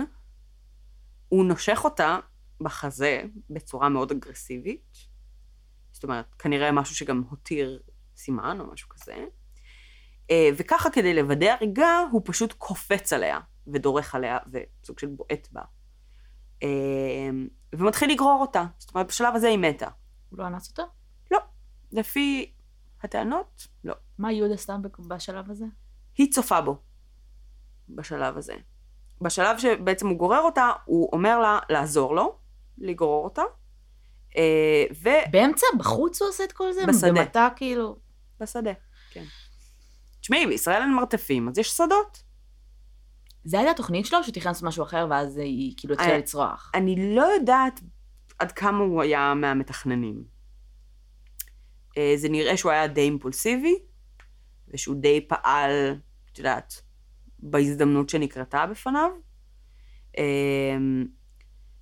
[1.28, 2.18] הוא נושך אותה
[2.60, 4.96] בחזה בצורה מאוד אגרסיבית.
[5.92, 7.82] זאת אומרת, כנראה משהו שגם הותיר
[8.16, 9.24] סימן או משהו כזה.
[10.30, 15.62] אה, וככה כדי לוודא הריגה, הוא פשוט קופץ עליה ודורך עליה וסוג של בועט בה.
[16.62, 16.68] אה,
[17.74, 18.64] ומתחיל לגרור אותה.
[18.78, 19.88] זאת אומרת, בשלב הזה היא מתה.
[20.28, 20.82] הוא לא אנס אותה?
[21.94, 22.52] לפי
[23.02, 23.94] הטענות, לא.
[24.18, 25.64] מה יהודה ב- בשלב הזה?
[26.18, 26.76] היא צופה בו
[27.88, 28.54] בשלב הזה.
[29.20, 32.38] בשלב שבעצם הוא גורר אותה, הוא אומר לה לעזור לו,
[32.78, 33.42] לגרור אותה,
[34.36, 34.84] אה,
[35.30, 36.86] באמצע, בחוץ הוא עושה את כל זה?
[36.86, 37.12] בשדה.
[37.12, 37.96] במטע כאילו...
[38.40, 38.72] ובשדה,
[39.10, 39.24] כן.
[40.20, 42.22] תשמעי, בישראל אין מרתפים, אז יש שדות.
[43.44, 46.70] זה הייתה התוכנית שלו, שהוא תכנן לעשות משהו אחר, ואז היא כאילו התחילה אה, לצרוח.
[46.74, 47.80] אני לא יודעת
[48.38, 50.33] עד כמה הוא היה מהמתכננים.
[51.98, 53.78] אה, זה נראה שהוא היה די אימפולסיבי,
[54.68, 55.96] ושהוא די פעל,
[56.32, 56.82] את יודעת,
[57.38, 59.10] בהזדמנות שנקרתה בפניו.
[60.18, 60.76] אה,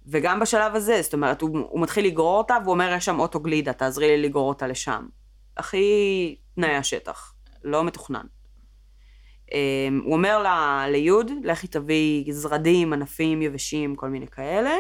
[0.07, 3.41] וגם בשלב הזה, זאת אומרת, הוא, הוא מתחיל לגרור אותה, והוא אומר, יש שם אוטו
[3.41, 5.07] גלידה, תעזרי לי לגרור אותה לשם.
[5.57, 7.35] הכי תנאי השטח,
[7.65, 8.27] לא מתוכנן.
[9.53, 14.75] אה, הוא אומר לה, ליוד, לכי תביאי זרדים, ענפים יבשים, כל מיני כאלה.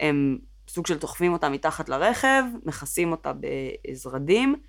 [0.00, 0.38] הם
[0.74, 4.62] סוג של דוחפים אותה מתחת לרכב, מכסים אותה בזרדים,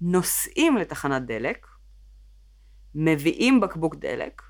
[0.00, 1.66] נוסעים לתחנת דלק,
[2.94, 4.42] מביאים בקבוק דלק,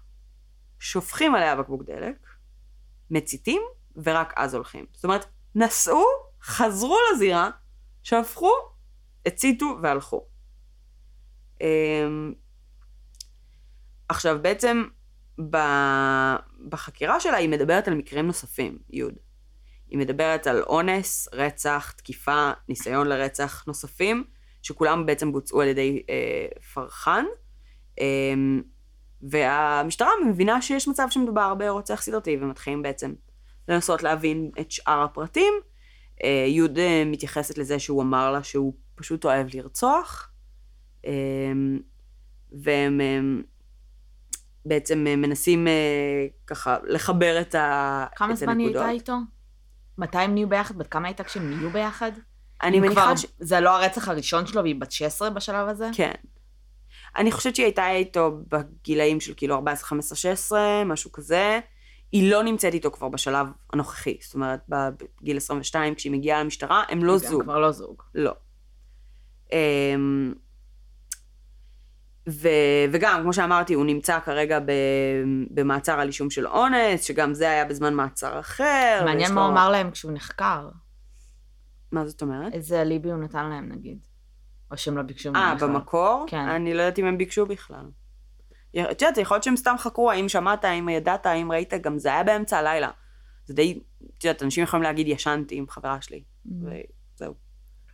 [0.79, 2.27] שופכים עליה בקבוק דלק,
[3.11, 3.63] מציתים,
[3.97, 4.87] ורק אז הולכים.
[4.93, 6.05] זאת אומרת, נסעו,
[6.43, 7.51] חזרו לזירה,
[8.03, 8.53] שפכו,
[9.27, 10.27] הציתו והלכו.
[11.61, 12.35] אמ,
[14.09, 14.85] עכשיו, בעצם
[16.69, 19.15] בחקירה שלה היא מדברת על מקרים נוספים, יוד.
[19.91, 24.25] היא מדברת על אונס, רצח, תקיפה, ניסיון לרצח נוספים,
[24.63, 27.25] שכולם בעצם בוצעו על ידי אה, פרחן.
[28.01, 28.35] אה,
[29.23, 33.15] והמשטרה מבינה שיש מצב שמדובר ברוצח סדרתי, ומתחילים בעצם
[33.69, 35.55] לנסות להבין את שאר הפרטים.
[36.25, 40.31] אה, יוד אה, מתייחסת לזה שהוא אמר לה שהוא פשוט אוהב לרצוח,
[41.07, 41.13] אה,
[42.53, 43.21] והם אה,
[44.65, 48.67] בעצם אה, מנסים אה, ככה לחבר את, ה, כמה את זמן היא.
[48.67, 49.17] הייתה איתו?
[50.01, 50.79] מתי הם נהיו ביחד?
[50.79, 52.13] בת כמה הייתה כשהם נהיו ביחד?
[52.63, 53.27] אני מניחה כבר- ש...
[53.39, 55.89] זה לא הרצח הראשון שלו והיא בת 16 בשלב הזה?
[55.95, 56.13] כן.
[57.17, 61.61] אני חושבת שהיא הייתה איתו בגילאים של כאילו 14, 15, 16, משהו כזה.
[62.13, 64.19] היא לא נמצאת איתו כבר בשלב הנוכחי.
[64.23, 67.41] זאת אומרת, בגיל 22, כשהיא מגיעה למשטרה, הם לא זוג.
[67.41, 68.03] גם כבר לא זוג.
[68.15, 68.33] לא.
[69.53, 70.35] אמ,
[72.31, 72.49] ו,
[72.93, 74.73] וגם, כמו שאמרתי, הוא נמצא כרגע ב,
[75.51, 79.03] במעצר על אישום של אונס, שגם זה היה בזמן מעצר אחר.
[79.05, 80.69] מעניין מה הוא אמר להם כשהוא נחקר.
[81.93, 82.53] מה זאת אומרת?
[82.53, 83.99] איזה אליבי הוא נתן להם, נגיד.
[84.71, 85.69] או שהם לא ביקשו אה, ממנו בכלל.
[85.69, 86.25] במקור?
[86.29, 86.49] כן.
[86.49, 87.85] אני לא יודעת אם הם ביקשו בכלל.
[88.91, 92.09] את יודעת, יכול להיות שהם סתם חקרו, האם שמעת, האם ידעת, האם ראית, גם זה
[92.09, 92.91] היה באמצע הלילה.
[93.45, 93.81] זה די,
[94.19, 96.51] את יודעת, אנשים יכולים להגיד, ישנתי עם חברה שלי, Mhm.
[97.17, 97.35] וזהו.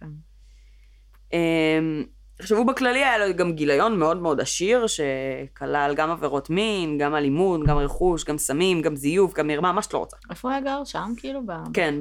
[0.01, 0.07] כן.
[2.39, 7.15] עכשיו, הוא בכללי היה לו גם גיליון מאוד מאוד עשיר, שכלל גם עבירות מין, גם
[7.15, 10.17] אלימות, גם רכוש, גם סמים, גם זיוף, גם מרמה, מה שאת לא רוצה.
[10.31, 10.85] איפה היה גר?
[10.85, 11.47] שם, כאילו?
[11.47, 11.53] ב...
[11.75, 11.95] כן,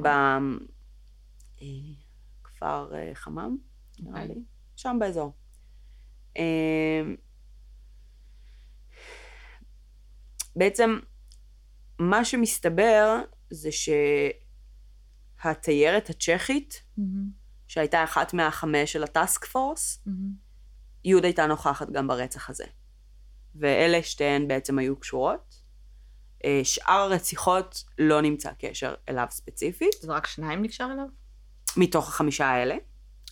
[2.42, 3.56] בכפר אה, חמם,
[4.00, 4.34] נראה אוקיי.
[4.34, 4.42] לי,
[4.76, 5.32] שם באזור.
[6.36, 7.16] אמ,
[10.56, 10.98] בעצם,
[11.98, 13.20] מה שמסתבר
[13.50, 13.68] זה
[15.42, 20.46] שהתיירת הצ'כית, מהמם, שהייתה אחת מהחמש של הטאסק פורס, מהמם.
[21.04, 22.64] יהוד הייתה נוכחת גם ברצח הזה.
[23.54, 25.62] ואלה שתיהן בעצם היו קשורות.
[26.44, 31.06] אה, שאר הרציחות לא נמצא קשר אליו ספציפית, זה רק שניים נקשר אליו?
[31.76, 32.76] מתוך החמישה האלה.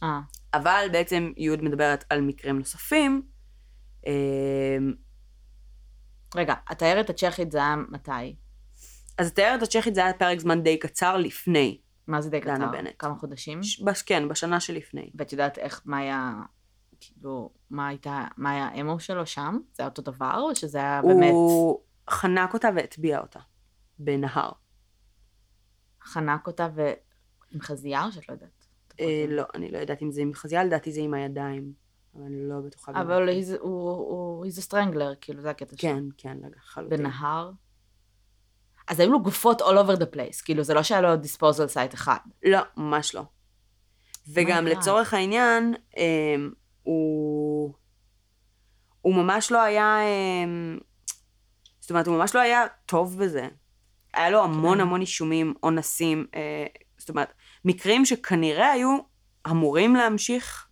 [0.02, 0.20] אה,
[0.54, 3.22] אבל בעצם יהוד מדברת על מקרים נוספים.
[4.06, 4.76] אה,
[6.34, 8.36] רגע, התיירת הצ'כית זה היה מתי?
[9.18, 11.80] אז התיירת הצ'כית זה היה פרק זמן די קצר לפני.
[12.06, 12.72] מה זה די דנה קצר?
[12.72, 12.94] בנט.
[12.98, 13.62] כמה חודשים?
[13.62, 15.10] ש- בש, כן, בשנה שלפני.
[15.14, 16.32] ואת יודעת איך, מה היה,
[17.00, 19.58] כאילו, מה הייתה, מה היה האמו שלו שם?
[19.72, 21.80] זה היה אותו דבר, או שזה היה באמת הוא
[22.10, 23.40] חנק אותה והטביע אותה
[23.98, 24.50] בנהר.
[26.02, 26.92] חנק אותה ו...
[27.52, 28.66] עם חזייה, או שאת לא יודעת?
[29.00, 31.72] אה, לא, אני לא יודעת אם זה עם חזייה, לדעתי זה עם הידיים.
[32.14, 32.92] אבל אני לא בטוחה.
[33.00, 33.28] אבל
[33.60, 35.90] הוא, הוא, a strangler, כאילו, זה הקטע שלו.
[35.90, 36.98] כן, כן, לחלוטין.
[36.98, 37.50] בנהר.
[38.88, 41.94] אז היו לו גופות all over the place, כאילו, זה לא שהיה לו disposal site
[41.94, 42.18] אחד.
[42.44, 43.22] לא, ממש לא.
[44.32, 44.70] וגם God.
[44.70, 46.50] לצורך העניין, אמ,
[46.82, 47.72] הוא...
[49.00, 49.98] הוא ממש לא היה...
[50.02, 50.78] אמ,
[51.80, 53.48] זאת אומרת, הוא ממש לא היה טוב בזה.
[54.14, 54.80] היה לו המון כן.
[54.80, 56.66] המון אישומים, אונסים, אה,
[56.98, 57.32] זאת אומרת,
[57.64, 58.98] מקרים שכנראה היו
[59.50, 60.68] אמורים להמשיך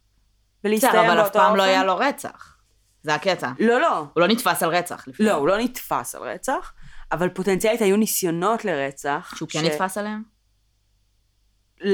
[0.64, 1.28] ולהסתיים באותו אבל אופן.
[1.28, 2.56] אף פעם לא היה לו רצח.
[3.02, 3.52] זה הקטע.
[3.58, 3.98] לא, לא.
[3.98, 5.26] הוא לא נתפס על רצח לפני.
[5.26, 6.72] לא, הוא לא נתפס על רצח,
[7.12, 9.34] אבל פוטנציאלית היו ניסיונות לרצח.
[9.36, 10.22] שהוא כן ש- נתפס עליהם?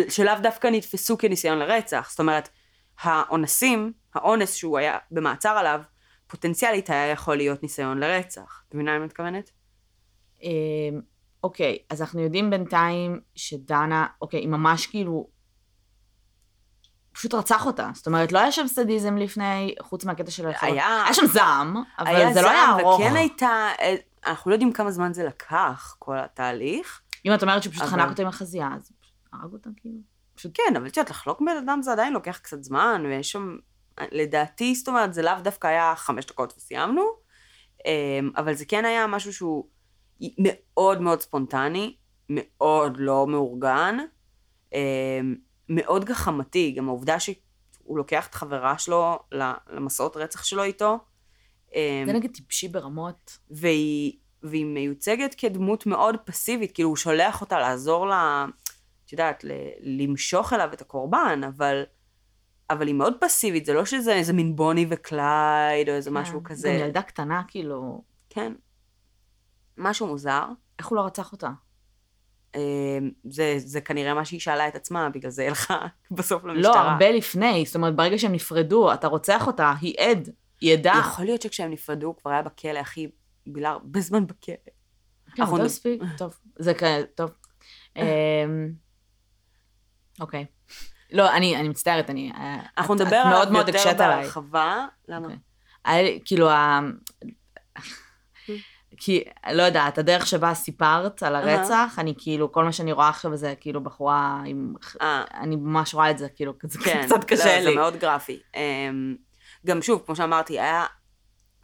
[0.09, 2.09] שלאו דווקא נתפסו כניסיון לרצח.
[2.11, 2.49] זאת אומרת,
[3.01, 5.81] האונסים, האונס שהוא היה במעצר עליו,
[6.27, 8.63] פוטנציאלית היה יכול להיות ניסיון לרצח.
[8.69, 9.51] את מבינה למה מתכוונת?
[10.43, 11.01] אמ,
[11.45, 15.29] אוקיי, אז אנחנו יודעים בינתיים שדנה, אוקיי, היא ממש כאילו...
[17.13, 17.91] פשוט רצח אותה.
[17.95, 20.75] זאת אומרת, לא היה שם סדיזם לפני, חוץ מהקטע של היכולות.
[20.75, 21.03] היה...
[21.05, 23.01] היה שם זעם, אבל היה זה לא היה זעם, ארוך.
[23.01, 23.69] וכן הייתה...
[24.29, 27.01] אנחנו לא יודעים כמה זמן זה לקח, כל התהליך.
[27.27, 29.99] אם את אומרת שהוא פשוט אבל- חנק אותה עם החזייה, אז פשוט הרג אותה כאילו.
[30.55, 33.57] כן, אבל את יודעת, לחלוק בן אדם זה עדיין לוקח קצת זמן, ויש שם...
[34.13, 37.03] לדעתי, זאת אומרת, זה לאו דווקא היה חמש דקות וסיימנו,
[37.87, 39.65] אמ, אבל זה כן היה משהו שהוא
[40.39, 41.97] מאוד מאוד ספונטני,
[42.29, 43.97] מאוד לא מאורגן,
[44.73, 45.35] אמ,
[45.69, 49.19] מאוד גחמתי, גם העובדה שהוא לוקח את חברה שלו
[49.71, 50.99] למסעות רצח שלו איתו,
[52.07, 53.39] זה נגיד טיפשי ברמות.
[53.51, 54.13] והיא,
[54.43, 58.47] והיא מיוצגת כדמות מאוד פסיבית, כאילו הוא שולח אותה לעזור לה,
[59.07, 59.51] את יודעת, ל-
[59.81, 61.83] למשוך אליו את הקורבן, אבל,
[62.71, 66.51] אבל היא מאוד פסיבית, זה לא שזה איזה מין בוני וקלייד או איזה משהו כן.
[66.51, 66.69] כזה.
[66.69, 68.53] גם ילדה קטנה, כאילו, כן.
[69.77, 70.45] משהו מוזר.
[70.79, 71.51] איך הוא לא רצח אותה?
[72.55, 72.61] אה,
[73.31, 76.93] זה, זה כנראה מה שהיא שאלה את עצמה, בגלל זה היא הלכה בסוף לא, למשטרה.
[76.93, 80.29] הרבה לפני, זאת אומרת, ברגע שהם נפרדו, אתה רוצח אותה, היא עד,
[80.63, 80.93] עדה.
[80.99, 83.09] יכול להיות שכשהם נפרדו, הוא כבר היה בכלא, אחי,
[83.47, 84.55] בילה הרבה זמן בכלא.
[85.35, 87.31] כן, אנחנו אותו נ- מספיק, טוב, זה כאלה, טוב.
[87.97, 88.03] אמ,
[90.21, 90.47] אוקיי.
[91.13, 92.33] לא, אני אני מצטערת, אני...
[92.35, 93.95] אה, אנחנו נדבר עליו מאוד יותר.
[93.99, 94.87] בהרחבה.
[95.09, 95.29] למה?
[95.85, 96.21] אוקיי.
[96.25, 96.81] כאילו, ה...
[99.01, 103.37] כי, לא יודעת, הדרך שבה סיפרת על הרצח, אני כאילו, כל מה שאני רואה עכשיו
[103.37, 104.75] זה כאילו בחורה עם...
[105.01, 107.63] אה, אני ממש רואה את זה, כאילו, זה כן, קצת קשה לא, לי.
[107.63, 108.41] זה מאוד גרפי.
[109.67, 110.87] גם שוב, כמו שאמרתי, היה...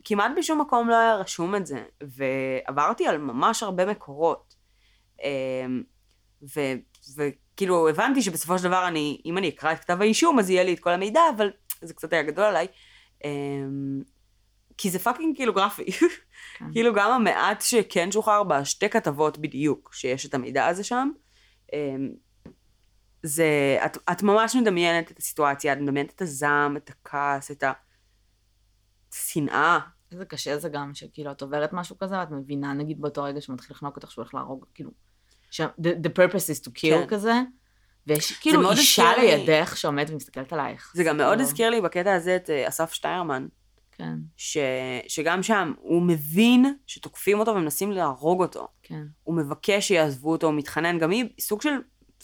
[0.04, 4.54] כמעט בשום מקום לא היה רשום את זה, ועברתי על ממש הרבה מקורות.
[5.22, 5.82] אמ,
[6.56, 6.60] ו,
[7.16, 10.74] וכאילו, הבנתי שבסופו של דבר, אני, אם אני אקרא את כתב האישום, אז יהיה לי
[10.74, 11.50] את כל המידע, אבל
[11.82, 12.66] זה קצת היה גדול עליי.
[13.24, 14.02] אמ,
[14.78, 15.92] כי זה fucking כאילו גרפי.
[16.58, 16.64] כן.
[16.72, 21.10] כאילו גם המעט שכן שוחרר בשתי כתבות בדיוק, שיש את המידע הזה שם,
[21.72, 22.10] אמ,
[23.26, 27.64] זה, את, את ממש מדמיינת את הסיטואציה, את מדמיינת את הזעם, את הכעס, את
[29.12, 29.78] השנאה.
[30.12, 33.76] איזה קשה זה גם, שכאילו, את עוברת משהו כזה, ואת מבינה, נגיד באותו רגע שמתחיל
[33.76, 34.90] לחנוק אותך, שהוא הולך להרוג, כאילו,
[35.50, 35.60] ש...
[35.60, 35.64] the,
[36.04, 37.06] the purpose is to kill כן.
[37.08, 37.32] כזה,
[38.06, 40.92] ויש כאילו אישה הזכיר לי- לידך שעומדת ומסתכלת עלייך.
[40.94, 43.46] זה גם מאוד כאילו- הזכיר לי בקטע הזה את אה, אסף שטיירמן.
[43.92, 44.56] כן, ש,
[45.08, 48.68] שגם שם הוא מבין שתוקפים אותו ומנסים להרוג אותו.
[48.82, 49.02] כן.
[49.22, 51.70] הוא מבקש שיעזבו אותו, הוא מתחנן, גם היא סוג של,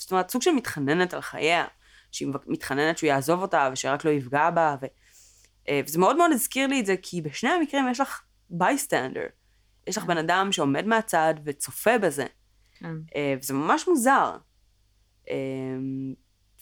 [0.00, 1.64] זאת אומרת, סוג של מתחננת על חייה,
[2.12, 4.86] שהיא מתחננת שהוא יעזוב אותה ושרק לא יפגע בה, ו,
[5.68, 9.26] אה, וזה מאוד מאוד הזכיר לי את זה, כי בשני המקרים יש לך בייסטנדר.
[9.86, 10.08] יש לך כן.
[10.08, 12.26] בן אדם שעומד מהצד וצופה בזה,
[12.78, 12.94] כן.
[13.16, 14.36] אה, וזה ממש מוזר.
[15.30, 15.36] אה,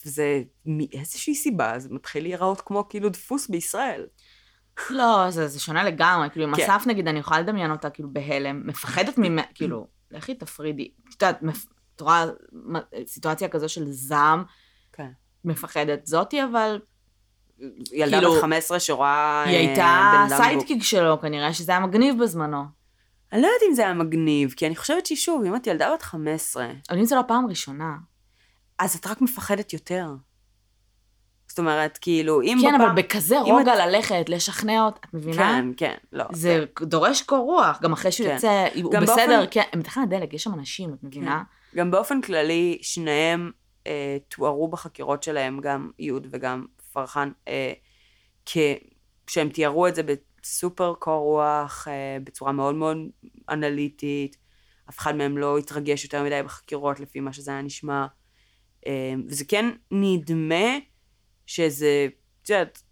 [0.07, 4.07] וזה מאיזושהי סיבה, זה מתחיל להיראות כמו כאילו דפוס בישראל.
[4.91, 6.63] לא, זה, זה שונה לגמרי, כאילו עם כן.
[6.63, 10.91] אסף נגיד, אני יכולה לדמיין אותה כאילו בהלם, מפחדת ממנה, כאילו, לכי תפרידי.
[11.09, 11.43] את יודעת,
[11.99, 12.25] את רואה
[13.07, 14.45] סיטואציה כזו של זעם,
[14.93, 15.09] כן.
[15.45, 16.07] מפחדת.
[16.07, 16.81] זאתי אבל,
[17.93, 22.65] ילדה כאילו, בת 15 שרואה היא אה, הייתה סיידקיק שלו, כנראה שזה היה מגניב בזמנו.
[23.33, 26.03] אני לא יודעת אם זה היה מגניב, כי אני חושבת ששוב, אם את ילדה בת
[26.03, 27.97] 15, אבל אם זו לא פעם ראשונה.
[28.79, 30.07] אז את רק מפחדת יותר.
[31.49, 32.81] זאת אומרת, כאילו, אם כן, בפעם...
[32.81, 35.37] אבל בכזה רוגע את- ללכת, לשכנע אותה, את מבינה?
[35.37, 36.25] כן, כן, לא.
[36.33, 38.35] זה דורש קור רוח, גם אחרי שהוא כן.
[38.35, 41.43] יוצא, הוא בסדר, באופן- כן, הם בתחנת דלק, יש שם אנשים, את מבינה?
[41.77, 43.51] גם באופן כללי, שניהם
[43.87, 47.73] אה, תוארו בחקירות שלהם, גם יוד וגם פרחן, אה,
[48.47, 48.57] כ...
[49.27, 52.97] שהם תיארו את זה בסופר קור רוח, אה, בצורה מאוד מאוד
[53.49, 54.37] אנליטית.
[54.89, 58.07] אף אחד מהם לא התרגש יותר מדי בחקירות לפי מה שזה היה נשמע.
[58.87, 60.79] אה, וזה כן נדמה
[61.47, 62.09] שזה,
[62.43, 62.83] את יודעת,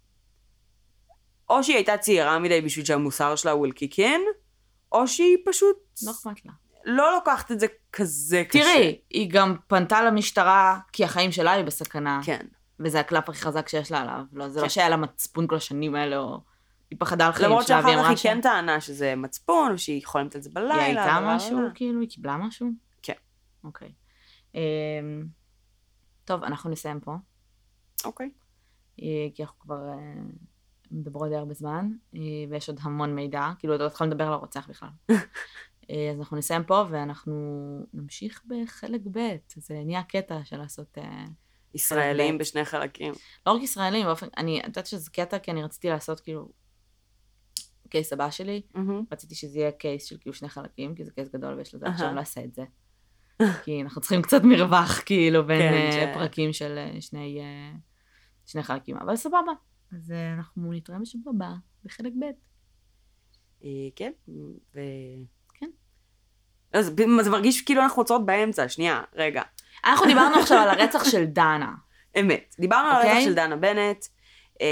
[1.49, 4.19] או שהיא הייתה צעירה מדי בשביל שהמוסר שלה הוא אלקיקן,
[4.91, 6.51] או שהיא פשוט לא אכפת לה.
[6.87, 8.59] לא לוקחת את זה כזה קשה.
[8.59, 12.45] תראי, היא גם פנתה למשטרה כי החיים שלה היו בסכנה, כן.
[12.79, 14.21] וזה הקלף הכי חזק שיש לה עליו.
[14.33, 14.69] לא, זה לא כן.
[14.69, 16.41] שהיה לה מצפון כל השנים האלה, או...
[16.89, 18.23] היא פחדה על חיים למרות שלה, שאחר והיא כך אמרה היא ש...
[18.23, 20.73] כן טענה שזה מצפון, ושהיא חולמת על זה בלילה.
[20.73, 21.59] היא הייתה משהו.
[21.75, 22.67] כאילו, היא קיבלה משהו?
[23.01, 23.13] כן.
[23.63, 23.91] אוקיי.
[24.55, 24.59] אמ,
[26.25, 27.15] טוב, אנחנו נסיים פה,
[28.05, 28.29] אוקיי.
[29.01, 30.21] אה, כי אנחנו כבר אה,
[30.91, 32.19] מדברות די הרבה זמן, אה,
[32.49, 34.89] ויש עוד המון מידע, כאילו, עוד לא התחלנו לדבר על הרוצח בכלל.
[35.89, 37.33] אה, אז אנחנו נסיים פה, ואנחנו
[37.93, 40.97] נמשיך בחלק ב', זה נהיה קטע של לעשות...
[40.97, 41.25] אה,
[41.73, 42.41] ישראלים חלק.
[42.41, 43.13] בשני חלקים.
[43.47, 46.49] לא רק ישראלים, באופן, אני את יודעת שזה קטע, כי אני רציתי לעשות כאילו
[47.89, 48.61] קייס הבא שלי,
[49.11, 51.85] רציתי שזה יהיה קייס של כאילו שני חלקים, כי זה קייס גדול ויש לזה.
[51.87, 52.63] עכשיו לא אעשה את זה.
[53.63, 57.77] כי אנחנו צריכים קצת מרווח, כאילו, בין כן, ש- פרקים של אה, שני, אה,
[58.45, 59.51] שני חלקים, אבל סבבה.
[59.91, 62.25] אז אה, אנחנו נתראה בשבוע הבא, בחלק ב'.
[63.95, 64.11] כן,
[64.75, 64.79] ו...
[66.83, 67.09] כן.
[67.09, 69.41] לא, זה מרגיש כאילו אנחנו עוצרות באמצע, שנייה, רגע.
[69.85, 71.71] אנחנו דיברנו עכשיו על הרצח של דנה.
[72.19, 72.55] אמת.
[72.59, 73.11] דיברנו על אוקיי.
[73.11, 74.05] הרצח של דנה בנט.
[74.61, 74.67] אה,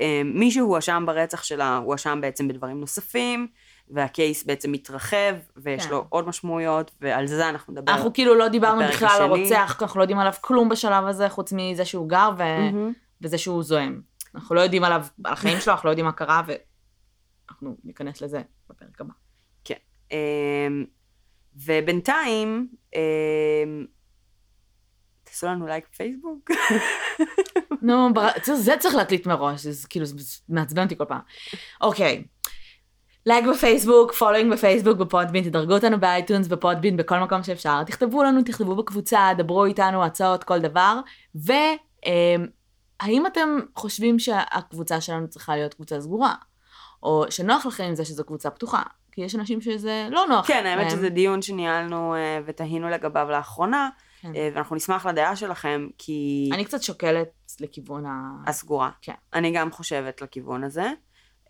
[0.00, 3.46] אה, מי שהואשם ברצח שלה, הואשם בעצם בדברים נוספים,
[3.90, 5.90] והקייס בעצם מתרחב, ויש כן.
[5.90, 7.92] לו עוד משמעויות, ועל זה אנחנו נדבר.
[7.92, 9.22] אנחנו כאילו לא דיברנו בכלל על.
[9.22, 12.38] הרוצח, אנחנו לא יודעים עליו כלום בשלב הזה, חוץ מזה שהוא גר ו...
[12.38, 12.92] מהמם.
[13.22, 14.00] וזה שהוא זועם.
[14.34, 18.42] אנחנו לא יודעים עליו, על החיים שלו, אנחנו לא יודעים מה קרה, ואנחנו ניכנס לזה
[18.70, 19.12] בפרק הבא.
[20.12, 20.84] אמ,
[21.66, 23.86] ובינתיים, אמ,
[25.24, 26.50] תעשו לנו לייק בפייסבוק.
[27.82, 28.08] נו.
[28.54, 30.06] זה- צריך להקליט מראש, זה כאילו,
[30.48, 31.20] מעצבן אותי כל פעם.
[31.80, 32.24] אוקיי.
[33.26, 37.84] לייק בפייסבוק, following בפייסבוק, ב Podbean, תדרגו אותנו ב iTunes, ב Podbean, בכל מקום שאפשר.
[37.84, 41.00] תכתבו לנו, תכתבו בקבוצה, דברו איתנו, הצעות, כל דבר.
[41.34, 42.46] והאם
[43.26, 46.34] אתם חושבים שהקבוצה שלנו צריכה להיות קבוצה סגורה?
[47.02, 48.82] או שנוח לכם עם זה שזו קבוצה פתוחה?
[49.12, 50.90] כי יש אנשים שזה לא נוח כן, האמת.
[50.90, 53.88] שזה דיון שניהלנו אה, ותהינו לגביו לאחרונה,
[54.20, 54.34] כן.
[54.36, 56.50] אה, ואנחנו נשמח לדעה שלכם, כי...
[56.52, 57.28] אני קצת שוקלת
[57.60, 58.10] לכיוון ה...
[58.46, 58.90] הסגורה.
[59.02, 59.12] כן.
[59.34, 60.92] אני גם חושבת לכיוון הזה.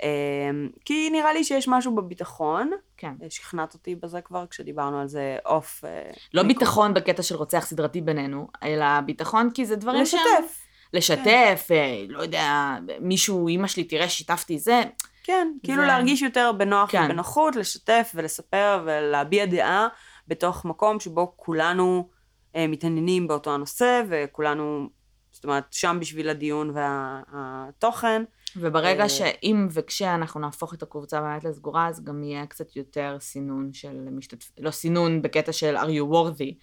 [0.03, 2.71] אמ, כי נראה לי שיש משהו בביטחון.
[2.97, 3.13] כן.
[3.23, 5.85] אה, שכנעת אותי בזה כבר כשדיברנו על זה אוף.
[5.85, 6.61] אה, לא מיקרו.
[6.61, 10.21] ביטחון בקטע של רוצח סדרתי בינינו, אלא ביטחון כי זה דברים שהם...
[10.21, 10.59] לשתף.
[10.93, 14.83] לשתף, אה, לא יודע, מישהו, אימא שלי תראה, שיתפתי זה.
[15.29, 17.03] כן, כאילו זה- להרגיש יותר בנוח כן.
[17.05, 19.89] ובנוחות, לשתף ולספר ולהביע דעה
[20.29, 22.09] בתוך מקום שבו כולנו
[22.57, 24.89] אה, מתעניינים באותו הנושא, וכולנו,
[25.33, 28.23] זאת אומרת, שם בשביל הדיון והתוכן.
[28.57, 33.73] וברגע אה, שאם וכשאנחנו נהפוך את הקבוצה באמת לסגורה, אז גם יהיה קצת יותר סינון
[33.73, 36.55] של משתתפים, לא סינון בקטע של are you worthy,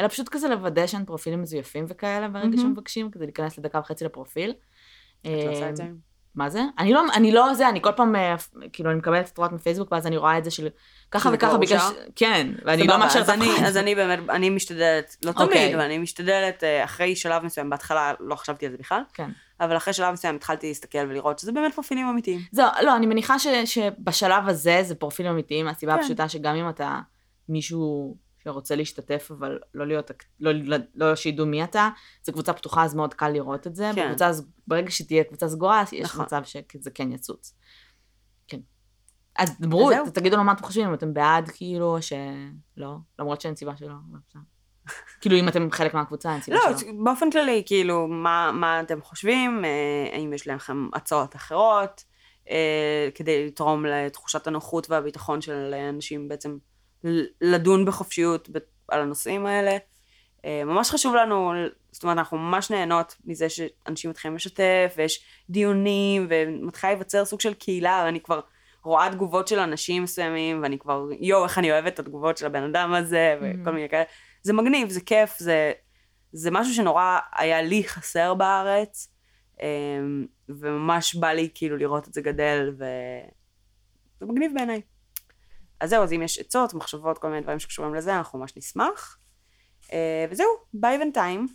[0.00, 2.58] אלא פשוט כזה לוודא שאין פרופילים מזויפים וכאלה ברגע מהמם.
[2.58, 4.54] שמבקשים, כדי להיכנס לדקה וחצי לפרופיל.
[5.20, 5.84] את לא עושה את זה?
[6.34, 6.62] מה זה?
[6.78, 8.34] אני לא, אני לא זה, אני כל פעם, אה,
[8.72, 10.68] כאילו, אני מקבלת התראות מפייסבוק, ואז אני רואה את זה של
[11.10, 11.94] ככה שזה וככה ביקש, אושר?
[12.16, 13.64] כן, ואני לא מאשרת אף אחד.
[13.64, 15.46] אז אני באמת, אני משתדלת, לא אוקיי.
[15.46, 19.30] תמיד, אבל אני משתדלת אה, אחרי שלב מסוים, בהתחלה לא חשבתי על זה בכלל, כן.
[19.60, 22.40] אבל אחרי שלב מסוים התחלתי להסתכל ולראות שזה באמת פרופילים אמיתיים.
[22.52, 26.00] זהו, לא, אני מניחה ש, שבשלב הזה זה פרופילים אמיתיים, מהסיבה כן.
[26.00, 26.98] הפשוטה שגם אם אתה
[27.48, 30.10] מישהו שרוצה להשתתף, אבל לא להיות,
[30.40, 31.88] לא, לא, לא שידעו מי אתה,
[32.22, 33.90] זו קבוצה פתוחה, אז מאוד קל לראות את זה.
[33.94, 34.04] כן.
[34.04, 34.30] בקבוצה,
[34.66, 36.24] ברגע שתהיה קבוצה סגורה, יש נכון.
[36.24, 37.54] מצב שזה כן יצוץ.
[39.38, 39.90] אז דברו.
[40.14, 43.88] תגידו לו מה אתם חושבים, אם אתם בעד, כאילו, שלא, למרות שאין סיבה שלא.
[44.34, 44.40] לא.
[45.20, 46.92] כאילו, אם אתם חלק מהקבוצה, אין סיבה לא, שלא.
[47.04, 49.64] באופן כללי, כאילו, מה, מה אתם חושבים?
[49.64, 49.70] אה,
[50.12, 52.04] האם יש לכם הצעות אחרות?
[52.50, 56.58] אה, כדי לתרום לתחושת הנוחות והביטחון של אנשים בעצם
[57.40, 58.48] לדון בחופשיות
[58.88, 59.76] על הנושאים האלה.
[60.44, 61.52] אה, ממש חשוב לנו,
[61.92, 67.54] זאת אומרת, אנחנו ממש נהנות מזה שאנשים מתחילים לשתף, ויש דיונים, ומתחילה להיווצר סוג של
[67.54, 68.40] קהילה, ואני כבר
[68.84, 72.62] רואה תגובות של אנשים מסוימים, ואני כבר, יואו, איך אני אוהבת את התגובות של הבן
[72.62, 73.72] אדם הזה, וכל Mhm.
[73.72, 74.04] מיני כאלה.
[74.42, 75.72] זה מגניב, זה כיף, זה,
[76.32, 79.08] זה משהו שנורא היה לי חסר בארץ,
[79.62, 82.86] אמ, וממש בא לי כאילו לראות את זה גדל, וזה
[84.32, 84.80] מגניב בעיניי.
[85.80, 89.18] אז זהו, אז אם יש עצות, מחשבות, כל מיני דברים שקשורים לזה, אנחנו ממש נשמח.
[89.92, 91.46] אה, וזהו, ביי בינתיים.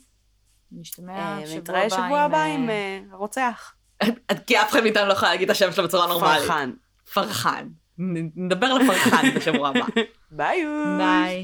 [0.71, 2.69] נשתמע אה, שבוע הבא שבוע הבא אה, עם
[3.11, 3.73] הרוצח.
[4.47, 6.41] כי אף אחד מאיתנו לא יכול להגיד את השם שלו בצורה נורמלית.
[6.41, 6.71] פרחן.
[7.13, 7.67] פרחן.
[8.35, 9.85] נדבר על פרחן בשבוע הבא.
[10.31, 10.65] ביי.
[10.97, 11.33] ביי.